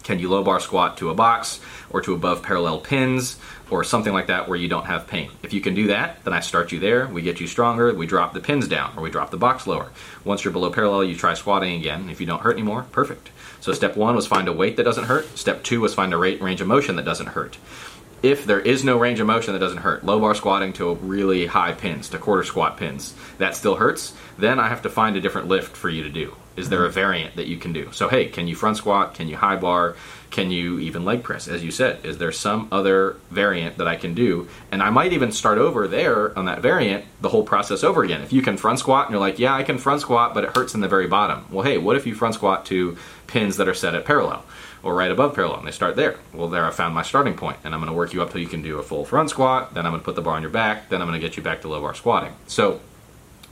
[0.08, 3.36] can you low bar squat to a box or to above parallel pins
[3.68, 5.30] or something like that where you don't have pain?
[5.42, 7.06] If you can do that, then I start you there.
[7.06, 7.92] We get you stronger.
[7.92, 9.90] We drop the pins down or we drop the box lower.
[10.24, 12.08] Once you're below parallel, you try squatting again.
[12.08, 13.28] If you don't hurt anymore, perfect.
[13.60, 15.36] So step one was find a weight that doesn't hurt.
[15.36, 17.58] Step two was find a rate range of motion that doesn't hurt.
[18.22, 21.46] If there is no range of motion that doesn't hurt, low bar squatting to really
[21.46, 25.20] high pins, to quarter squat pins, that still hurts, then I have to find a
[25.20, 26.35] different lift for you to do.
[26.57, 27.92] Is there a variant that you can do?
[27.92, 29.14] So, hey, can you front squat?
[29.14, 29.94] Can you high bar?
[30.31, 31.46] Can you even leg press?
[31.46, 34.48] As you said, is there some other variant that I can do?
[34.72, 38.22] And I might even start over there on that variant, the whole process over again.
[38.22, 40.57] If you can front squat and you're like, yeah, I can front squat, but it
[40.57, 41.46] hurts in the very bottom.
[41.50, 44.44] Well, hey, what if you front squat to pins that are set at parallel?
[44.82, 46.16] Or right above parallel, and they start there.
[46.32, 48.40] Well, there I found my starting point, and I'm going to work you up till
[48.40, 49.74] you can do a full front squat.
[49.74, 50.88] Then I'm going to put the bar on your back.
[50.88, 52.32] Then I'm going to get you back to low bar squatting.
[52.46, 52.80] So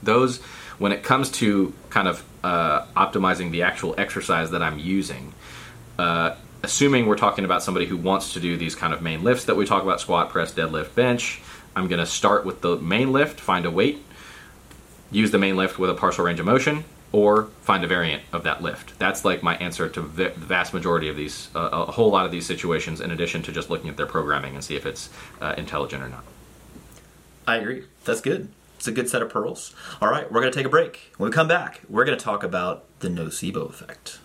[0.02, 0.40] those,
[0.78, 5.34] when it comes to kind of uh, optimizing the actual exercise that I'm using,
[5.98, 9.46] uh, assuming we're talking about somebody who wants to do these kind of main lifts
[9.46, 11.40] that we talk about squat, press, deadlift, bench,
[11.74, 14.02] I'm going to start with the main lift, find a weight,
[15.10, 16.84] use the main lift with a partial range of motion,
[17.16, 18.98] or find a variant of that lift.
[18.98, 22.30] That's like my answer to the vast majority of these, uh, a whole lot of
[22.30, 25.08] these situations, in addition to just looking at their programming and see if it's
[25.40, 26.24] uh, intelligent or not.
[27.46, 27.84] I agree.
[28.04, 28.50] That's good.
[28.76, 29.74] It's a good set of pearls.
[30.02, 31.10] All right, we're going to take a break.
[31.16, 34.18] When we come back, we're going to talk about the nocebo effect.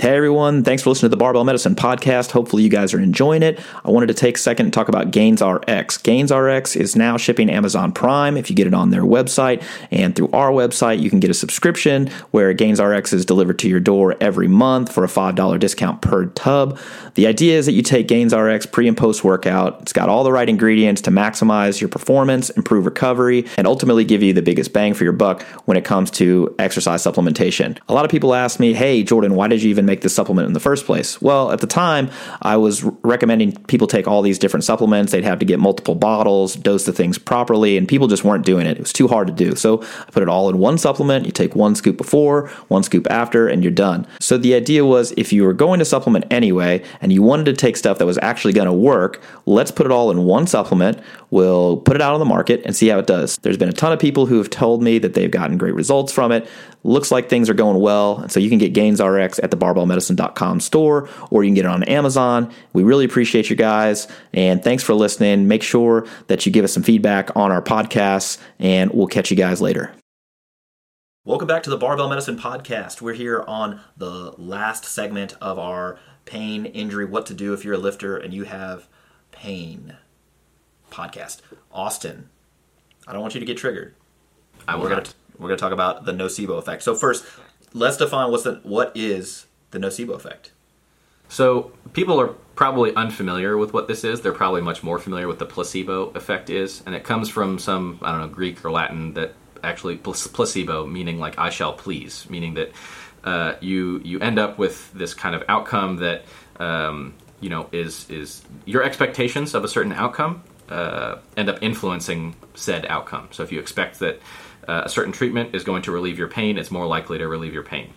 [0.00, 2.30] Hey everyone, thanks for listening to the Barbell Medicine podcast.
[2.30, 3.60] Hopefully you guys are enjoying it.
[3.84, 5.98] I wanted to take a second and talk about Gains RX.
[5.98, 10.16] Gains RX is now shipping Amazon Prime if you get it on their website and
[10.16, 13.80] through our website you can get a subscription where Gains RX is delivered to your
[13.80, 16.78] door every month for a $5 discount per tub.
[17.14, 19.82] The idea is that you take Gains RX pre and post workout.
[19.82, 24.22] It's got all the right ingredients to maximize your performance, improve recovery, and ultimately give
[24.22, 27.76] you the biggest bang for your buck when it comes to exercise supplementation.
[27.90, 30.14] A lot of people ask me, "Hey Jordan, why did you even even make this
[30.14, 31.20] supplement in the first place?
[31.20, 35.12] Well, at the time, I was recommending people take all these different supplements.
[35.12, 38.66] They'd have to get multiple bottles, dose the things properly, and people just weren't doing
[38.66, 38.76] it.
[38.76, 39.54] It was too hard to do.
[39.56, 41.26] So I put it all in one supplement.
[41.26, 44.06] You take one scoop before, one scoop after, and you're done.
[44.20, 47.52] So the idea was if you were going to supplement anyway and you wanted to
[47.54, 50.98] take stuff that was actually going to work, let's put it all in one supplement.
[51.30, 53.38] We'll put it out on the market and see how it does.
[53.38, 56.12] There's been a ton of people who have told me that they've gotten great results
[56.12, 56.46] from it.
[56.84, 58.18] Looks like things are going well.
[58.18, 61.64] And so you can get Gains RX at the barbellmedicine.com store or you can get
[61.64, 62.52] it on Amazon.
[62.72, 64.08] We really appreciate you guys.
[64.32, 65.48] And thanks for listening.
[65.48, 69.36] Make sure that you give us some feedback on our podcasts and we'll catch you
[69.36, 69.92] guys later.
[71.24, 73.00] Welcome back to the Barbell Medicine Podcast.
[73.00, 77.74] We're here on the last segment of our pain, injury, what to do if you're
[77.74, 78.88] a lifter and you have
[79.30, 79.96] pain
[80.90, 81.40] podcast.
[81.72, 82.28] Austin,
[83.06, 83.94] I don't want you to get triggered.
[84.66, 85.04] I will we're not.
[85.04, 86.82] gonna we're gonna talk about the nocebo effect.
[86.82, 87.24] So first,
[87.72, 90.52] let's define what's the what is the nocebo effect.
[91.28, 94.20] So people are probably unfamiliar with what this is.
[94.20, 97.98] They're probably much more familiar with the placebo effect is, and it comes from some
[98.02, 99.32] I don't know Greek or Latin that
[99.64, 102.72] actually placebo meaning like I shall please, meaning that
[103.24, 106.24] uh, you you end up with this kind of outcome that
[106.60, 112.34] um, you know is is your expectations of a certain outcome uh, end up influencing
[112.54, 113.28] said outcome.
[113.30, 114.20] So if you expect that
[114.68, 117.54] uh, a certain treatment is going to relieve your pain, it's more likely to relieve
[117.54, 117.92] your pain.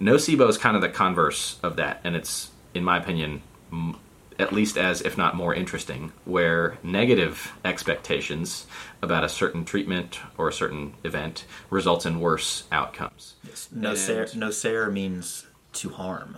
[0.00, 3.96] Nocebo is kind of the converse of that, and it's, in my opinion, m-
[4.38, 8.66] at least as, if not more interesting, where negative expectations
[9.00, 13.34] about a certain treatment or a certain event results in worse outcomes.
[13.46, 13.68] Yes.
[13.74, 16.36] Nocere, nocere means to harm,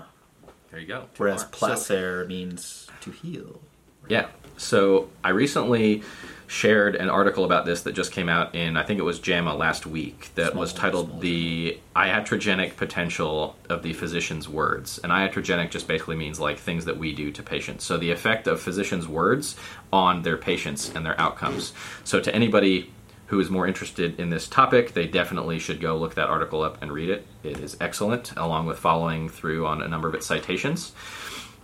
[0.70, 1.06] There you go.
[1.16, 3.60] whereas So- placer means to heal.
[4.08, 4.26] Yeah.
[4.58, 6.02] So I recently
[6.46, 9.54] shared an article about this that just came out in I think it was JAMA
[9.54, 15.12] last week that Small- was titled small "The Iatrogenic Potential of the Physician's Words." And
[15.12, 17.84] iatrogenic just basically means like things that we do to patients.
[17.84, 19.56] So the effect of physicians' words
[19.92, 21.72] on their patients and their outcomes.
[22.04, 22.92] So to anybody
[23.26, 26.80] who is more interested in this topic, they definitely should go look that article up
[26.80, 27.26] and read it.
[27.42, 30.92] It is excellent, along with following through on a number of its citations.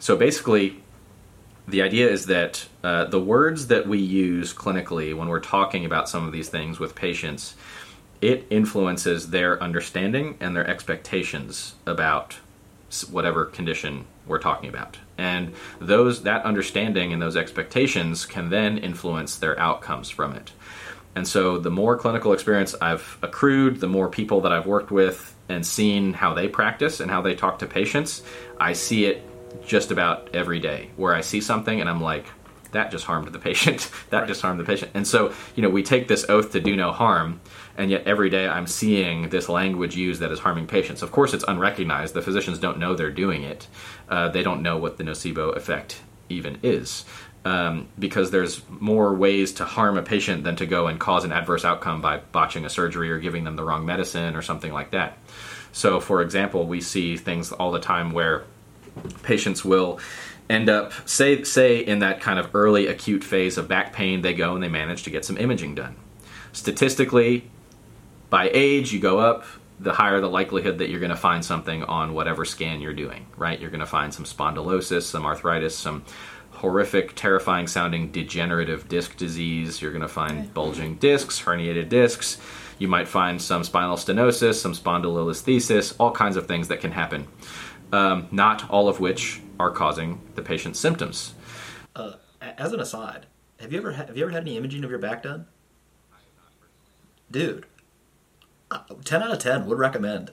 [0.00, 0.82] So basically,
[1.68, 6.08] the idea is that uh, the words that we use clinically when we're talking about
[6.08, 7.54] some of these things with patients,
[8.20, 12.36] it influences their understanding and their expectations about
[13.10, 14.98] whatever condition we're talking about.
[15.16, 20.52] And those that understanding and those expectations can then influence their outcomes from it.
[21.14, 25.34] And so the more clinical experience I've accrued, the more people that I've worked with
[25.48, 28.22] and seen how they practice and how they talk to patients,
[28.58, 29.22] I see it
[29.66, 32.26] just about every day where I see something and I'm like,
[32.72, 33.90] that just harmed the patient.
[34.10, 34.90] that just harmed the patient.
[34.94, 37.40] And so, you know, we take this oath to do no harm,
[37.76, 41.02] and yet every day I'm seeing this language used that is harming patients.
[41.02, 42.14] Of course, it's unrecognized.
[42.14, 43.68] The physicians don't know they're doing it.
[44.08, 47.04] Uh, they don't know what the nocebo effect even is.
[47.44, 51.32] Um, because there's more ways to harm a patient than to go and cause an
[51.32, 54.92] adverse outcome by botching a surgery or giving them the wrong medicine or something like
[54.92, 55.18] that.
[55.72, 58.44] So, for example, we see things all the time where
[59.22, 60.00] patients will
[60.50, 64.34] end up say say in that kind of early acute phase of back pain, they
[64.34, 65.96] go and they manage to get some imaging done.
[66.52, 67.48] Statistically,
[68.28, 69.44] by age, you go up,
[69.80, 73.26] the higher the likelihood that you're going to find something on whatever scan you're doing,
[73.36, 73.60] right?
[73.60, 76.04] You're going to find some spondylosis, some arthritis, some
[76.52, 79.82] horrific, terrifying sounding degenerative disc disease.
[79.82, 82.38] You're going to find bulging discs, herniated discs.
[82.78, 87.26] You might find some spinal stenosis, some spondylolisthesis, all kinds of things that can happen.
[87.92, 91.34] Um, not all of which are causing the patient's symptoms.
[91.94, 93.26] Uh, as an aside,
[93.60, 95.46] have you ever ha- have you ever had any imaging of your back done?
[97.30, 97.66] Dude,
[98.70, 100.32] uh, ten out of ten would recommend.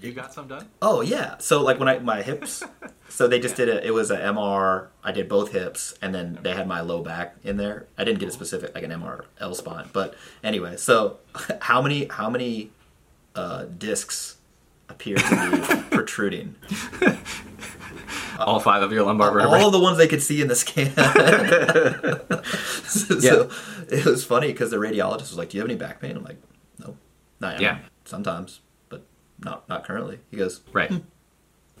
[0.00, 0.68] You got some done?
[0.82, 1.38] Oh yeah.
[1.38, 2.62] So like when I my hips,
[3.08, 3.84] so they just did it.
[3.84, 4.88] It was an MR.
[5.02, 7.86] I did both hips, and then they had my low back in there.
[7.98, 10.76] I didn't get a specific like an MR L spine, but anyway.
[10.76, 11.18] So
[11.60, 12.70] how many how many
[13.34, 14.36] uh, discs
[14.88, 16.54] appear to be protruding?
[18.38, 19.60] All five of your lumbar vertebrae.
[19.60, 20.90] All of the ones they could see in the scan.
[22.84, 23.50] so, so
[23.88, 26.24] it was funny because the radiologist was like, "Do you have any back pain?" I'm
[26.24, 26.40] like,
[26.78, 26.96] "No,
[27.40, 27.78] not Yeah.
[28.04, 29.04] sometimes, but
[29.38, 30.90] not not currently." He goes, right.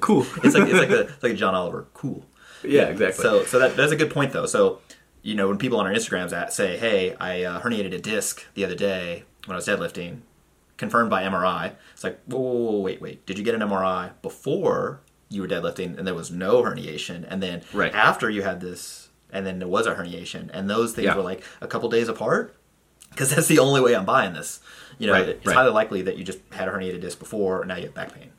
[0.00, 0.26] cool.
[0.42, 2.24] "It's like it's like a it's like a John Oliver, cool."
[2.64, 3.22] Yeah, exactly.
[3.22, 4.46] So so that that's a good point though.
[4.46, 4.80] So
[5.22, 8.42] you know when people on our Instagrams at, say, "Hey, I uh, herniated a disc
[8.54, 10.20] the other day when I was deadlifting,"
[10.82, 11.72] confirmed by MRI.
[11.94, 13.24] It's like, whoa, whoa, whoa, wait, wait.
[13.24, 17.40] Did you get an MRI before you were deadlifting and there was no herniation, and
[17.42, 17.94] then Right.
[17.94, 21.14] after you had this, and then there was a herniation, and those things Yeah.
[21.16, 22.54] were like a couple days apart?
[23.10, 24.58] Because that's the only way I'm buying this.
[24.98, 25.54] You know, Right, it's right.
[25.56, 28.12] highly likely that you just had a herniated disc before, and now you have back
[28.12, 28.30] pain.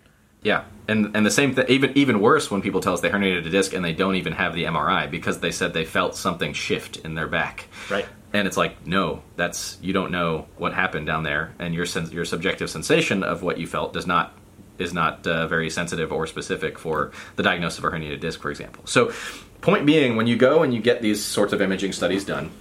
[0.42, 1.66] Yeah, and and the same thing.
[1.70, 4.34] Even even worse when people tell us they herniated a disc and they don't even
[4.34, 7.70] have the MRI because they said they felt something shift in their back.
[7.90, 8.06] Right.
[8.34, 12.12] And it's like, no, that's you don't know what happened down there, and your sen-
[12.12, 14.34] your subjective sensation of what you felt does not
[14.80, 18.50] is not uh, very sensitive or specific for the diagnosis of a herniated disc, for
[18.50, 18.84] example.
[18.88, 19.13] So,
[19.62, 22.52] point being, when you go and you get these sorts of imaging studies done,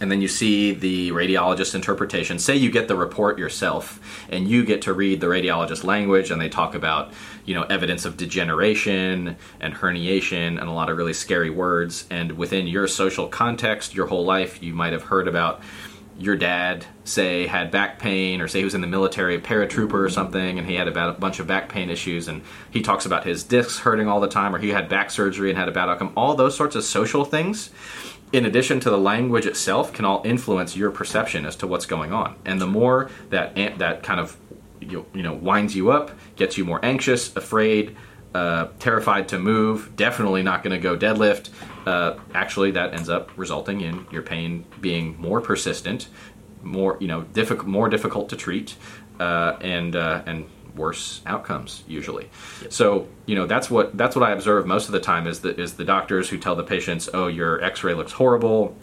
[0.00, 2.38] and then you see the radiologist's interpretation.
[2.38, 6.40] Say you get the report yourself, and you get to read the radiologist's language, and
[6.40, 7.12] they talk about
[7.44, 12.06] you know evidence of degeneration and herniation and a lot of really scary words.
[12.10, 15.60] And within your social context, your whole life, you might have heard about
[16.18, 19.94] your dad say had back pain or say he was in the military a paratrooper
[19.94, 23.04] or something and he had about a bunch of back pain issues and he talks
[23.04, 25.72] about his discs hurting all the time or he had back surgery and had a
[25.72, 27.70] bad outcome all those sorts of social things
[28.34, 32.12] in addition to the language itself can all influence your perception as to what's going
[32.12, 32.34] on.
[32.44, 34.36] And the more that that kind of
[34.80, 37.96] you, you know winds you up gets you more anxious afraid
[38.34, 41.50] uh, terrified to move definitely not going to go deadlift
[41.86, 46.08] uh, actually that ends up resulting in your pain being more persistent
[46.62, 48.74] more you know difficult more difficult to treat
[49.20, 52.28] uh, and uh, and worse outcomes usually
[52.68, 55.58] so you know that's what that's what I observe most of the time is the
[55.60, 58.76] is the doctors who tell the patients oh your x-ray looks horrible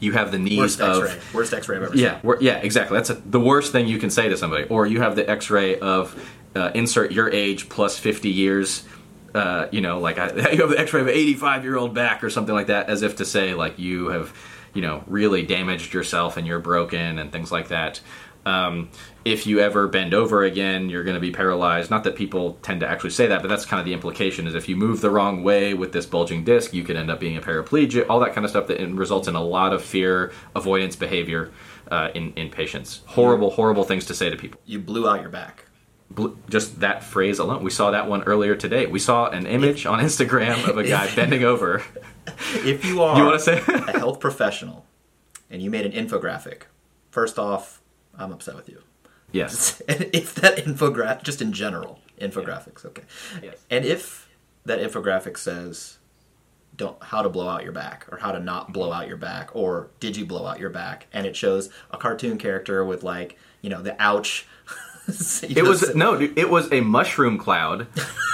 [0.00, 1.20] you have the knees Worst of X-ray.
[1.32, 2.04] Worst X-ray I've ever seen.
[2.04, 2.96] yeah, we're, yeah, exactly.
[2.98, 4.64] That's a, the worst thing you can say to somebody.
[4.64, 8.84] Or you have the X-ray of uh, insert your age plus fifty years.
[9.34, 12.54] Uh, you know, like I, you have the X-ray of an eighty-five-year-old back or something
[12.54, 14.34] like that, as if to say like you have,
[14.74, 18.00] you know, really damaged yourself and you're broken and things like that.
[18.46, 18.88] Um,
[19.24, 21.90] if you ever bend over again, you're going to be paralyzed.
[21.90, 24.46] Not that people tend to actually say that, but that's kind of the implication.
[24.46, 27.18] Is if you move the wrong way with this bulging disc, you could end up
[27.18, 28.06] being a paraplegic.
[28.08, 31.50] All that kind of stuff that results in a lot of fear, avoidance behavior
[31.90, 33.02] uh, in in patients.
[33.06, 34.60] Horrible, horrible things to say to people.
[34.64, 35.64] You blew out your back.
[36.48, 37.64] Just that phrase alone.
[37.64, 38.86] We saw that one earlier today.
[38.86, 41.82] We saw an image on Instagram of a guy bending over.
[42.54, 43.58] If you are You want to say?
[43.66, 44.86] a health professional
[45.50, 46.62] and you made an infographic,
[47.10, 47.82] first off,
[48.18, 48.80] I'm upset with you.
[49.32, 49.80] yes.
[49.88, 53.02] If that infographic, just in general, infographics, okay.
[53.42, 53.64] Yes.
[53.70, 54.28] And if
[54.64, 55.98] that infographic says,
[56.76, 59.50] don't how to blow out your back or how to not blow out your back
[59.54, 63.38] or did you blow out your back and it shows a cartoon character with like
[63.62, 64.46] you know the ouch
[65.42, 67.86] It was no, dude, it was a mushroom cloud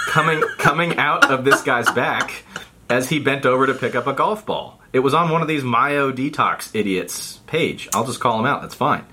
[0.07, 2.43] coming coming out of this guy's back
[2.89, 4.81] as he bent over to pick up a golf ball.
[4.91, 7.89] It was on one of these Myo Detox idiots page.
[7.93, 8.61] I'll just call him out.
[8.61, 9.05] That's fine.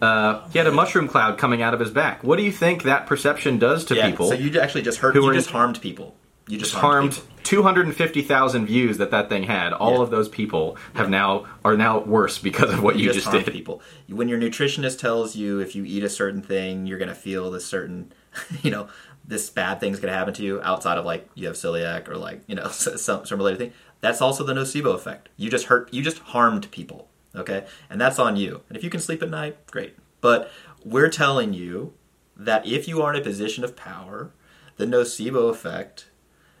[0.00, 2.22] Uh, he had a mushroom cloud coming out of his back.
[2.22, 4.28] What do you think that perception does to yeah, people?
[4.28, 6.14] so you actually just hurt who you just harmed people
[6.48, 7.28] you just harmed people.
[7.44, 9.72] 250,000 views that that thing had.
[9.72, 10.02] All Yeah.
[10.02, 13.54] of those people have now are now worse because of what you, just, harmed did.
[13.54, 13.80] people.
[14.08, 17.50] When your nutritionist tells you if you eat a certain thing, you're going to feel
[17.50, 18.12] this certain,
[18.62, 18.88] you know,
[19.26, 22.16] this bad thing's going to happen to you outside of like you have celiac or
[22.16, 23.72] like you know some some related thing.
[24.00, 25.28] That's also the nocebo effect.
[25.36, 25.92] You just hurt.
[25.92, 27.07] You just harmed people.
[27.34, 28.62] Okay, and that's on you.
[28.68, 29.96] And if you can sleep at night, great.
[30.20, 30.50] But
[30.84, 31.92] we're telling you
[32.36, 34.32] that if you are in a position of power,
[34.76, 36.08] the nocebo effect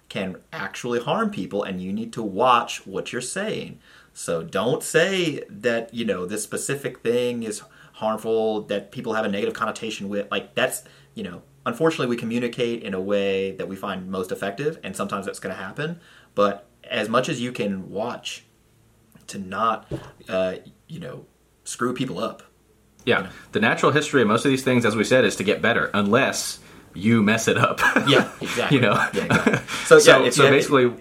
[0.08, 3.78] can actually harm people, and you need to watch what you're saying.
[4.12, 7.62] So don't say that you know this specific thing is
[7.94, 10.30] harmful that people have a negative connotation with.
[10.30, 10.84] Like that's
[11.14, 15.26] you know, unfortunately, we communicate in a way that we find most effective, and sometimes
[15.26, 16.00] that's going to happen.
[16.34, 18.44] But as much as you can watch
[19.28, 19.90] to not,
[20.28, 20.56] uh,
[20.86, 21.24] you know,
[21.64, 22.42] screw people up.
[23.04, 25.62] Yeah, the natural history of most of these things, as we said, is to get
[25.62, 26.58] better, unless
[26.94, 27.80] you mess it up.
[28.06, 28.76] Yeah, exactly.
[28.76, 28.94] you know.
[29.14, 29.52] Yeah, exactly.
[29.86, 30.92] So, So, yeah, so you have- basically,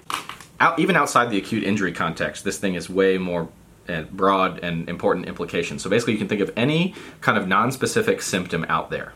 [0.60, 3.50] out, even outside the acute injury context, this thing is way more
[3.90, 5.82] uh, broad and important implications.
[5.82, 9.14] So basically, you can think of any kind of non-specific symptom out there.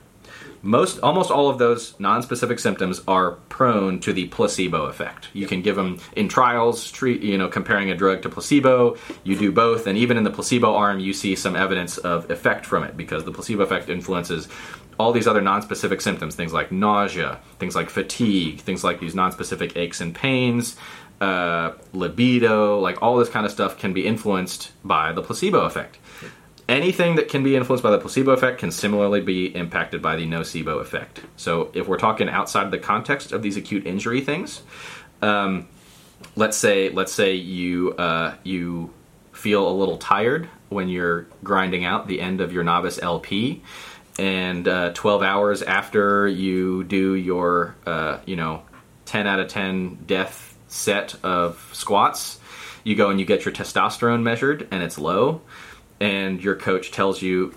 [0.63, 5.29] Most, almost all of those non-specific symptoms are prone to the placebo effect.
[5.33, 8.97] You can give them in trials, treat you know, comparing a drug to placebo.
[9.23, 12.65] You do both, and even in the placebo arm, you see some evidence of effect
[12.65, 14.47] from it because the placebo effect influences
[14.99, 19.75] all these other non-specific symptoms, things like nausea, things like fatigue, things like these non-specific
[19.75, 20.75] aches and pains,
[21.21, 25.97] uh, libido, like all this kind of stuff can be influenced by the placebo effect.
[26.71, 30.25] Anything that can be influenced by the placebo effect can similarly be impacted by the
[30.25, 31.19] nocebo effect.
[31.35, 34.61] So if we're talking outside the context of these acute injury things,
[35.21, 35.67] um,
[36.37, 38.93] let's say let's say you uh, you
[39.33, 43.61] feel a little tired when you're grinding out the end of your novice LP,
[44.17, 48.61] and uh, 12 hours after you do your uh, you know
[49.07, 52.39] 10 out of 10 death set of squats,
[52.85, 55.41] you go and you get your testosterone measured and it's low,
[56.01, 57.53] and your coach tells you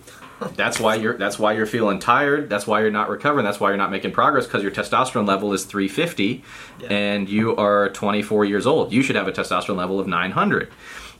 [0.56, 2.50] that's why you're that's why you're feeling tired.
[2.50, 3.44] That's why you're not recovering.
[3.44, 6.44] That's why you're not making progress because your testosterone level is 350,
[6.88, 8.92] and you are 24 years old.
[8.92, 10.70] You should have a testosterone level of 900.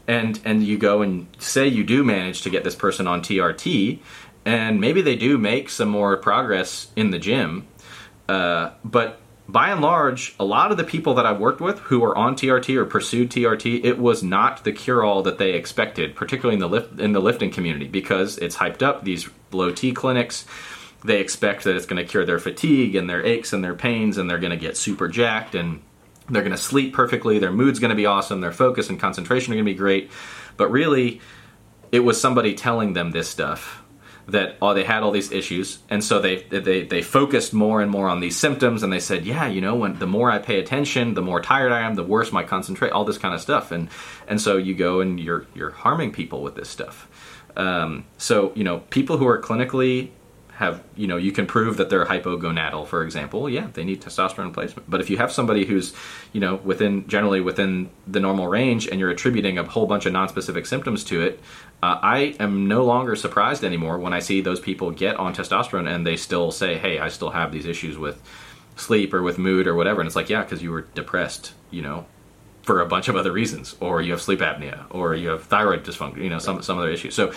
[0.07, 4.01] And and you go and say you do manage to get this person on TRT,
[4.45, 7.67] and maybe they do make some more progress in the gym,
[8.29, 12.03] uh, but by and large, a lot of the people that I've worked with who
[12.03, 16.55] are on TRT or pursued TRT, it was not the cure-all that they expected, particularly
[16.55, 19.05] in the lift in the lifting community, because it's hyped up.
[19.05, 20.47] These low T clinics,
[21.05, 24.17] they expect that it's going to cure their fatigue and their aches and their pains,
[24.17, 25.83] and they're going to get super jacked and
[26.31, 27.39] they're going to sleep perfectly.
[27.39, 28.41] Their mood's going to be awesome.
[28.41, 30.11] Their focus and concentration are going to be great.
[30.57, 31.21] But really,
[31.93, 33.84] it was somebody telling them this stuff
[34.29, 35.79] that oh they had all these issues.
[35.91, 39.25] And so they they they focused more and more on these symptoms and they said
[39.25, 42.05] yeah you know when the more I pay attention the more tired I am the
[42.05, 43.71] worse my concentrate all this kind of stuff.
[43.71, 43.89] And
[44.27, 47.09] and so you go and you're you're harming people with this stuff.
[47.57, 50.11] Um, so you know people who are clinically
[50.57, 54.47] have you know you can prove that they're hypogonadal for example yeah they need testosterone
[54.47, 54.89] replacement.
[54.89, 55.95] But if you have somebody who's
[56.33, 60.13] you know within generally within the normal range and you're attributing a whole bunch of
[60.13, 61.41] non-specific symptoms to it
[61.83, 65.89] uh, i am no longer surprised anymore when i see those people get on testosterone
[65.93, 68.23] and they still say hey i still have these issues with
[68.77, 70.01] sleep or with mood or whatever.
[70.01, 72.07] And it's like yeah because you were depressed you know
[72.65, 75.85] for a bunch of other reasons, or you have sleep apnea, or you have thyroid
[75.85, 77.15] dysfunction, you know, some some other issues.
[77.15, 77.33] So,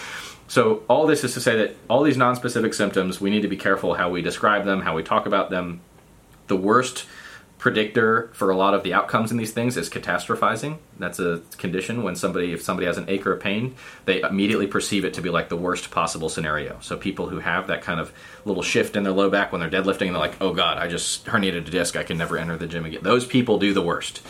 [0.48, 3.58] so all this is to say that all these non-specific symptoms, we need to be
[3.58, 5.82] careful how we describe them, how we talk about them.
[6.48, 7.06] The worst
[7.58, 10.78] predictor for a lot of the outcomes in these things is catastrophizing.
[11.00, 13.76] That's a condition when somebody, if somebody has an ache or a pain,
[14.06, 16.78] they immediately perceive it to be like the worst possible scenario.
[16.82, 18.14] So people who have that kind of
[18.46, 21.26] little shift in their low back when they're deadlifting, they're like, "Oh God, I just
[21.26, 21.96] herniated a disc.
[21.96, 24.22] I can never enter the gym again." Those people do the worst.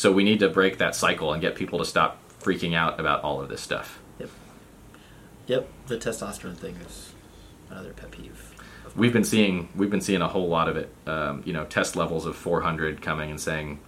[0.00, 3.22] So we need to break that cycle and get people to stop freaking out about
[3.22, 3.98] all of this stuff.
[4.18, 4.30] Yep.
[5.46, 5.68] Yep.
[5.88, 7.12] The testosterone thing is
[7.68, 8.54] another pet peeve.
[8.96, 10.90] We've been seeing we've been seeing a whole lot of it.
[11.06, 13.78] Um, you know, test levels of 400 coming and saying,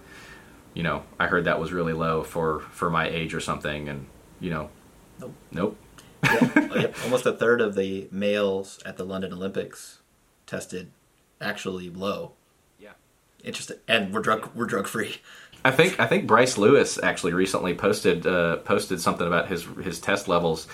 [0.75, 4.05] you know, I heard that was really low for for my age or something, and
[4.39, 4.69] you know,
[5.19, 5.33] Nope.
[5.51, 5.77] nope.
[6.23, 6.95] yeah, yep.
[7.05, 10.01] Almost a third of the males at the London Olympics
[10.45, 10.91] tested
[11.41, 12.33] actually low.
[12.77, 12.91] Yeah.
[13.43, 13.77] Interesting.
[13.87, 15.15] And we're drug we're drug free.
[15.65, 19.99] I think I think Bryce Lewis actually recently posted uh, posted something about his his
[19.99, 20.67] test levels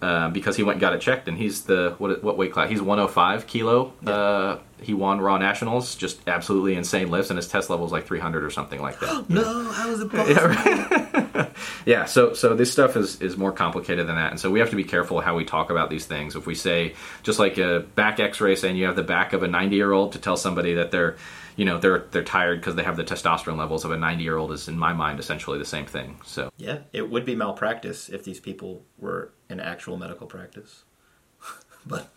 [0.00, 2.70] uh, because he went and got it checked and he's the what what weight class
[2.70, 3.92] he's 105 kilo.
[4.06, 8.06] Uh, he won Raw Nationals, just absolutely insane lifts, and his test level is like
[8.06, 9.28] 300 or something like that.
[9.28, 10.30] No, how is it possible?
[10.36, 11.50] yeah, right.
[11.84, 14.70] yeah, so so this stuff is is more complicated than that, and so we have
[14.70, 16.36] to be careful how we talk about these things.
[16.36, 19.48] If we say just like a back X-ray, saying you have the back of a
[19.48, 21.16] 90 year old to tell somebody that they're
[21.58, 24.36] you know they're they're tired because they have the testosterone levels of a 90 year
[24.36, 26.20] old is in my mind essentially the same thing.
[26.24, 30.84] So Yeah, it would be malpractice if these people were in actual medical practice.
[31.86, 32.10] but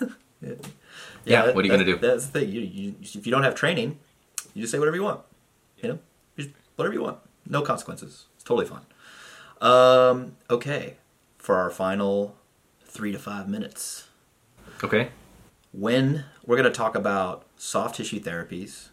[0.42, 0.54] yeah,
[1.24, 1.98] Yeah, what are you gonna do?
[1.98, 2.50] That's the thing.
[2.50, 4.00] You, you, if you don't have training,
[4.54, 5.20] you just say whatever you want.
[5.78, 5.98] You know,
[6.36, 7.18] just- whatever you want.
[7.48, 8.24] No consequences.
[8.34, 8.86] It's totally fine.
[9.60, 10.96] Um, okay,
[11.38, 12.34] for our final
[12.84, 14.08] three to five minutes,
[14.82, 15.10] okay,
[15.76, 18.88] when we're going to talk about soft tissue therapies,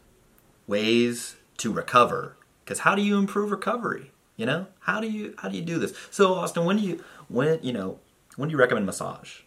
[0.67, 2.35] ways to recover.
[2.63, 4.11] Because how do you improve recovery?
[4.35, 5.93] You know, how do you how do you do this?
[6.09, 7.99] So Austin, when do you when you know
[8.35, 9.41] when do you recommend massage?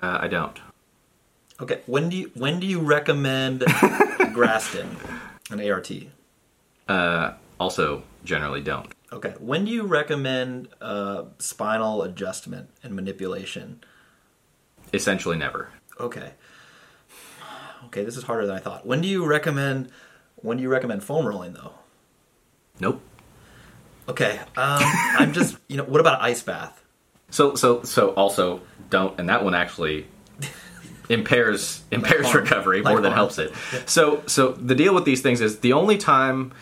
[0.00, 0.58] Uh, I don't.
[1.60, 3.60] Okay, when do you when do you recommend
[4.32, 4.86] Graston,
[5.50, 5.90] an ART?
[6.88, 8.94] Uh, also, generally don't.
[9.12, 13.80] Okay, when do you recommend uh, spinal adjustment and manipulation?
[14.92, 15.70] Essentially, never.
[15.98, 16.32] Okay.
[17.86, 18.86] Okay, this is harder than I thought.
[18.86, 19.90] When do you recommend
[20.36, 21.72] when do you recommend foam rolling though?
[22.80, 23.00] Nope.
[24.08, 26.82] Okay, um, I'm just you know what about ice bath?
[27.30, 30.06] So, so, so also don't, and that one actually
[31.08, 33.28] impairs impairs recovery Like more than harm.
[33.30, 33.52] helps it.
[33.86, 36.52] So, so the deal with these things is the only time.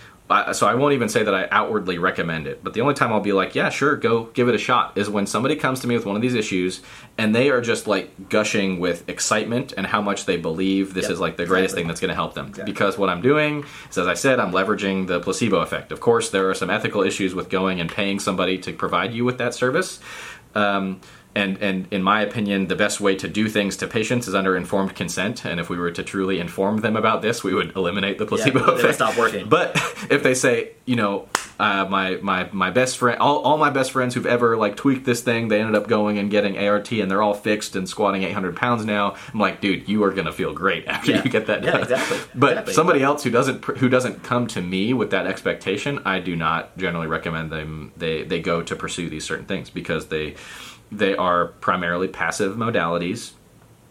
[0.54, 3.20] So I won't even say that I outwardly recommend it, but the only time I'll
[3.20, 5.94] be like, yeah, sure, go give it a shot, is when somebody comes to me
[5.96, 6.80] with one of these issues
[7.18, 11.12] and they are just like gushing with excitement and how much they believe this Yep,
[11.12, 11.82] is like the greatest exactly.
[11.82, 12.46] thing that's going to help them.
[12.46, 12.72] Exactly.
[12.72, 15.92] Because what I'm doing is, as I said, I'm leveraging the placebo effect.
[15.92, 19.26] Of course, there are some ethical issues with going and paying somebody to provide you
[19.26, 20.00] with that service.
[20.54, 21.00] Um,
[21.36, 24.56] and, and in my opinion, the best way to do things to patients is under
[24.56, 25.44] informed consent.
[25.44, 28.64] And if we were to truly inform them about this, we would eliminate the placebo
[28.66, 28.94] would effect.
[28.96, 29.48] stop working.
[29.48, 29.72] But
[30.10, 31.28] if they say, you know,
[31.58, 35.04] uh, my my my best friend, all, all my best friends who've ever like tweaked
[35.06, 38.22] this thing, they ended up going and getting ART, and they're all fixed and squatting
[38.24, 39.14] 800 pounds now.
[39.32, 41.22] I'm like, dude, you are gonna feel great after Yeah.
[41.24, 41.74] you get that Done.
[41.74, 42.18] Yeah, exactly.
[42.34, 42.74] But Exactly.
[42.74, 46.76] somebody else who doesn't who doesn't come to me with that expectation, I do not
[46.76, 47.92] generally recommend them.
[47.96, 50.34] They they go to pursue these certain things because they
[50.92, 53.32] they are primarily passive modalities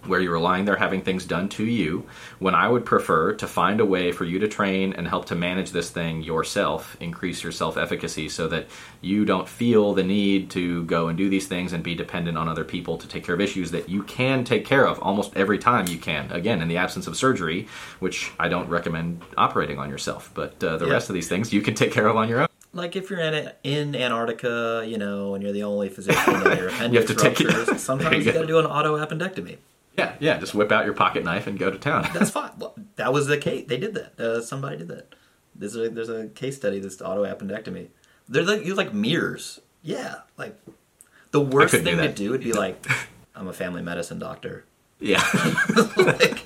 [0.06, 2.06] where you're relying they're having things done to you
[2.40, 5.34] when i would prefer to find a way for you to train and help to
[5.34, 8.68] manage this thing yourself increase your self efficacy so that
[9.00, 12.50] you don't feel the need to go and do these things and be dependent on
[12.50, 15.58] other people to take care of issues that you can take care of almost every
[15.58, 17.66] time you can again in the absence of surgery
[18.00, 20.92] which i don't recommend operating on yourself but uh, the Yeah.
[20.94, 23.20] rest of these things you can take care of on your own Like if you're
[23.20, 27.40] in in Antarctica, you know, and you're the only physician and your appendix to take
[27.40, 29.58] it- sometimes you you, got to do an auto appendectomy.
[29.98, 32.52] yeah yeah just whip out your pocket knife and go to town That's fine.
[32.58, 33.66] Well, that was the case.
[33.68, 34.20] They did that.
[34.20, 35.14] Uh, somebody did that.
[35.56, 37.90] There's a there's a case study that's auto appendectomy.
[38.28, 39.60] They're like you like mirrors.
[39.84, 40.58] Yeah, like
[41.32, 42.84] the worst couldn't do thing to do would be like,
[43.36, 44.66] I'm a family medicine doctor.
[45.00, 45.22] yeah
[45.98, 46.42] like,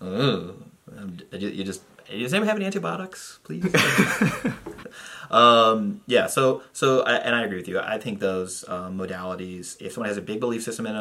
[0.00, 0.54] oh,
[0.98, 1.82] um, you, you just
[2.20, 3.64] does anyone have any antibiotics, please?
[5.30, 6.26] um, yeah.
[6.26, 7.78] So so I, and I agree with you.
[7.80, 11.00] I think those um, modalities, if someone has a big belief system in a,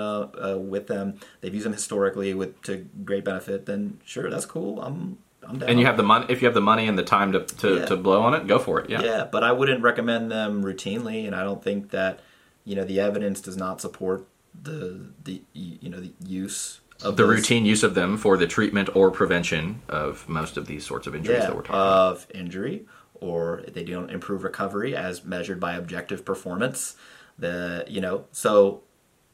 [0.54, 4.82] uh, with them, they've used them historically with to great benefit, then sure, that's cool.
[4.82, 5.70] I'm I'm down.
[5.70, 7.76] and you have the money if you have the money and the time to, to,
[7.80, 7.86] Yeah.
[7.88, 11.26] to blow on it go for it yeah yeah, but I wouldn't recommend them routinely,
[11.28, 12.22] and I don't think that
[12.64, 14.26] you know the evidence does not support
[14.62, 18.48] the the you know the use of the those- routine use of them for the
[18.48, 22.12] treatment or prevention of most of these sorts of injuries yeah, that we're talking about.
[22.12, 22.86] of injury,
[23.16, 26.96] or they don't improve recovery as measured by objective performance.
[27.40, 28.84] The you know, so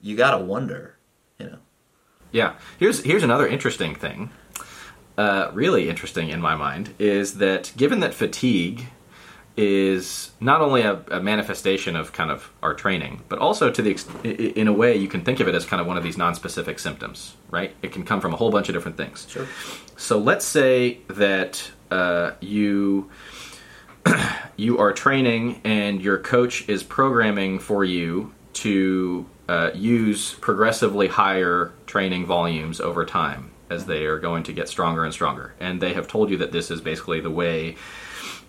[0.02, 0.98] you gotta wonder,
[1.38, 1.58] you know.
[2.32, 2.54] Yeah.
[2.78, 4.30] Here's here's another interesting thing.
[5.18, 8.88] Uh, really interesting in my mind is that given that fatigue
[9.62, 13.92] is not only a, a manifestation of kind of our training, but also to the
[13.92, 16.18] ex- in a way you can think of it as kind of one of these
[16.18, 17.76] non-specific symptoms, right?
[17.82, 19.28] It can come from a whole bunch of different things.
[19.30, 19.46] Sure.
[19.98, 23.12] So let's say that uh, you
[24.56, 31.74] you are training and your coach is programming for you to uh, use progressively higher
[31.86, 35.54] training volumes over time as they are going to get stronger and stronger.
[35.60, 37.76] And they have told you that this is basically the way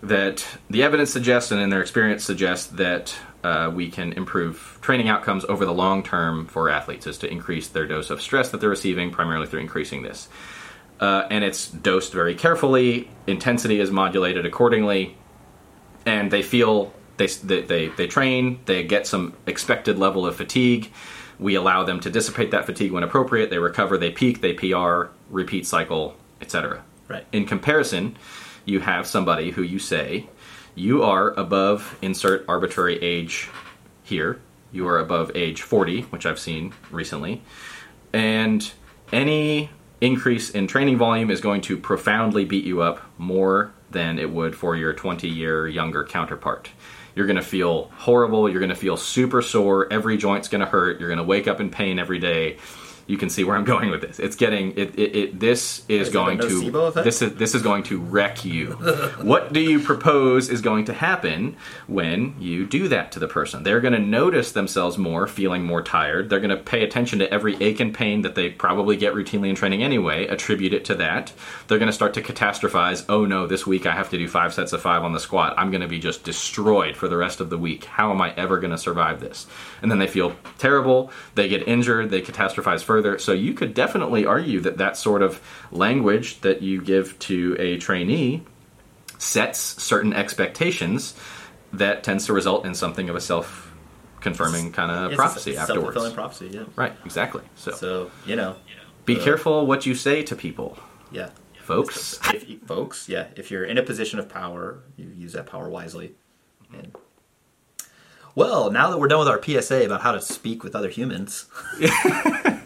[0.03, 5.09] that the evidence suggests and in their experience suggests that uh, we can improve training
[5.09, 8.61] outcomes over the long term for athletes is to increase their dose of stress that
[8.61, 10.27] they're receiving primarily through increasing this.
[10.99, 15.15] Uh, and it's dosed very carefully intensity is modulated accordingly
[16.05, 20.91] and they feel they, they, they, they train they get some expected level of fatigue.
[21.39, 25.11] We allow them to dissipate that fatigue when appropriate they recover they peak they pr
[25.29, 27.25] repeat cycle etc Right.
[27.33, 28.15] in comparison
[28.65, 30.27] you have somebody who you say
[30.75, 33.49] you are above insert arbitrary age
[34.03, 34.39] here
[34.71, 37.41] you are above age 40 which i've seen recently
[38.13, 38.71] and
[39.11, 39.69] any
[40.01, 44.55] increase in training volume is going to profoundly beat you up more than it would
[44.55, 46.69] for your 20 year younger counterpart.
[47.13, 48.49] You're going to feel horrible.
[48.49, 49.91] You're going to feel super sore.
[49.91, 50.99] Every joint's going to hurt.
[50.99, 52.57] You're going to wake up in pain every day.
[53.07, 54.19] You can see where I'm going with this.
[54.19, 54.97] It's getting it.
[54.99, 58.67] it, it this is, Is going to this is this is going to wreck you.
[59.21, 61.55] what do you propose is going to happen
[61.87, 63.63] when you do that to the person?
[63.63, 66.29] They're going to notice themselves more, feeling more tired.
[66.29, 69.49] They're going to pay attention to every ache and pain that they probably get routinely
[69.49, 71.33] in training anyway, attribute it to that.
[71.67, 73.05] They're going to start to catastrophize.
[73.09, 75.53] Oh no, this week I have to do five sets of five on the squat.
[75.57, 77.85] I'm going to be just destroyed for the rest of the week.
[77.85, 79.47] How am I ever going to survive this?
[79.81, 81.11] And then they feel terrible.
[81.35, 82.09] They get injured.
[82.09, 83.17] They catastrophize further.
[83.17, 87.77] So you could definitely argue that that sort of language that you give to a
[87.77, 88.43] trainee
[89.17, 91.15] sets certain expectations
[91.71, 93.73] that tends to result in something of a self
[94.19, 96.13] confirming kind of prophecy self-fulfilling afterwards.
[96.13, 96.65] prophecy, yeah.
[96.75, 97.43] Right, exactly.
[97.55, 98.57] So, So you know,
[99.05, 100.77] be uh, careful what you say to people,
[101.13, 101.29] yeah,
[101.61, 102.19] folks.
[102.33, 105.69] if you, folks, yeah, if you're in a position of power, you use that power
[105.69, 106.11] wisely.
[106.73, 106.93] And
[108.35, 111.47] well, now that we're done with our PSA about how to speak with other humans,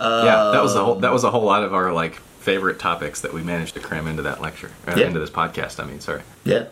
[0.00, 3.20] yeah, that was a whole that was a whole lot of our like favorite topics
[3.22, 5.06] that we managed to cram into that lecture, uh, Yeah.
[5.06, 5.82] into this podcast.
[5.82, 6.22] I mean, sorry.
[6.44, 6.66] yeah.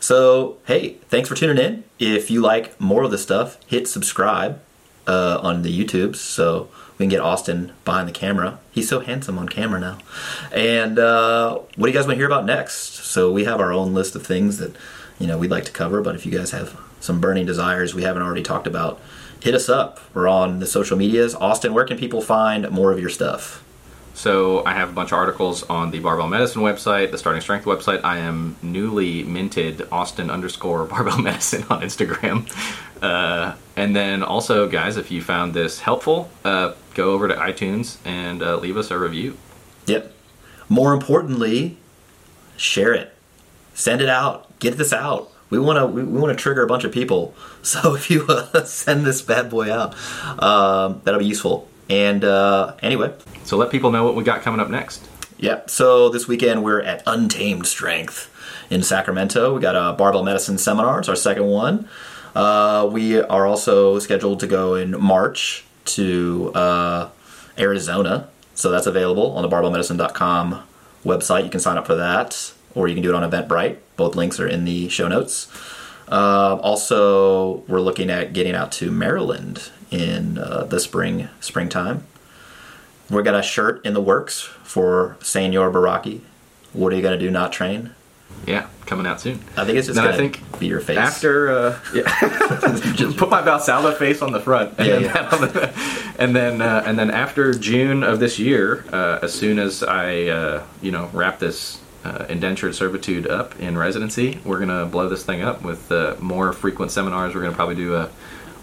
[0.00, 1.84] So hey, thanks for tuning in.
[1.98, 4.60] If you like more of this stuff, hit subscribe
[5.06, 8.58] uh, on the YouTube so we can get Austin behind the camera.
[8.70, 9.98] He's so handsome on camera now.
[10.52, 12.94] And uh, what do you guys want to hear about next?
[13.06, 14.76] So we have our own list of things that
[15.18, 16.02] you know we'd like to cover.
[16.02, 19.00] But if you guys have some burning desires we haven't already talked about,
[19.44, 20.00] hit us up.
[20.14, 21.34] We're on the social medias.
[21.34, 23.62] Austin, where can people find more of your stuff?
[24.14, 27.66] So I have a bunch of articles on the Barbell Medicine website, the Starting Strength
[27.66, 28.00] website.
[28.04, 32.48] I am newly minted Austin underscore Barbell Medicine on Instagram.
[33.02, 37.98] Uh, and then also, guys, if you found this helpful, uh, go over to iTunes
[38.06, 39.36] and uh, leave us a review.
[39.84, 40.10] Yep.
[40.70, 41.76] More importantly,
[42.56, 43.12] share it.
[43.74, 44.58] Send it out.
[44.58, 45.33] Get this out.
[45.50, 47.34] We want to we, we want to trigger a bunch of people.
[47.64, 49.94] So if you uh, send this bad boy out,
[50.42, 51.66] um, that'll be useful.
[51.88, 53.14] And uh, anyway,
[53.44, 55.08] So let people know what we got coming up next.
[55.38, 55.70] Yep.
[55.70, 58.30] So this weekend we're at Untamed Strength
[58.70, 59.54] in Sacramento.
[59.54, 60.98] We got a barbell medicine seminar.
[60.98, 61.88] It's our second one.
[62.34, 67.08] Uh, we are also scheduled to go in March to uh,
[67.58, 68.28] Arizona.
[68.54, 70.62] So that's available on the barbellmedicine.com
[71.04, 71.44] website.
[71.44, 73.78] You can sign up for that, or you can do it on Eventbrite.
[73.96, 75.48] Both links are in the show notes.
[76.10, 82.04] Uh, also, we're looking at getting out to Maryland in uh, the spring springtime.
[83.10, 86.20] We got a shirt in the works for Senor Baraki.
[86.72, 87.30] What are you gonna do?
[87.30, 87.92] Not train?
[88.46, 89.40] Yeah, coming out soon.
[89.56, 90.98] I think it's just gonna think be your face.
[90.98, 92.02] After, uh, yeah,
[92.94, 95.46] just put my Valsalva face on the front, and Yeah, then, yeah.
[95.46, 99.82] the- and then, uh, and then after June of this year, uh, as soon as
[99.82, 105.08] I, uh, you know, wrap this uh, indentured servitude up in residency, we're gonna blow
[105.08, 107.34] this thing up with uh, more frequent seminars.
[107.34, 108.10] We're gonna probably do a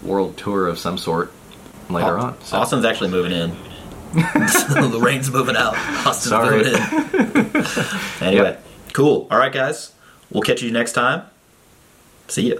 [0.02, 1.32] world tour of some sort
[1.90, 2.40] later on.
[2.42, 2.58] So.
[2.58, 3.50] Austin's actually moving in.
[4.12, 5.74] the rain's moving out.
[6.06, 6.58] Austin's Sorry.
[6.58, 7.66] moving in.
[8.20, 8.58] anyway,
[8.92, 9.26] cool.
[9.30, 9.92] All right, guys.
[10.30, 11.26] We'll catch you next time.
[12.28, 12.56] See ya.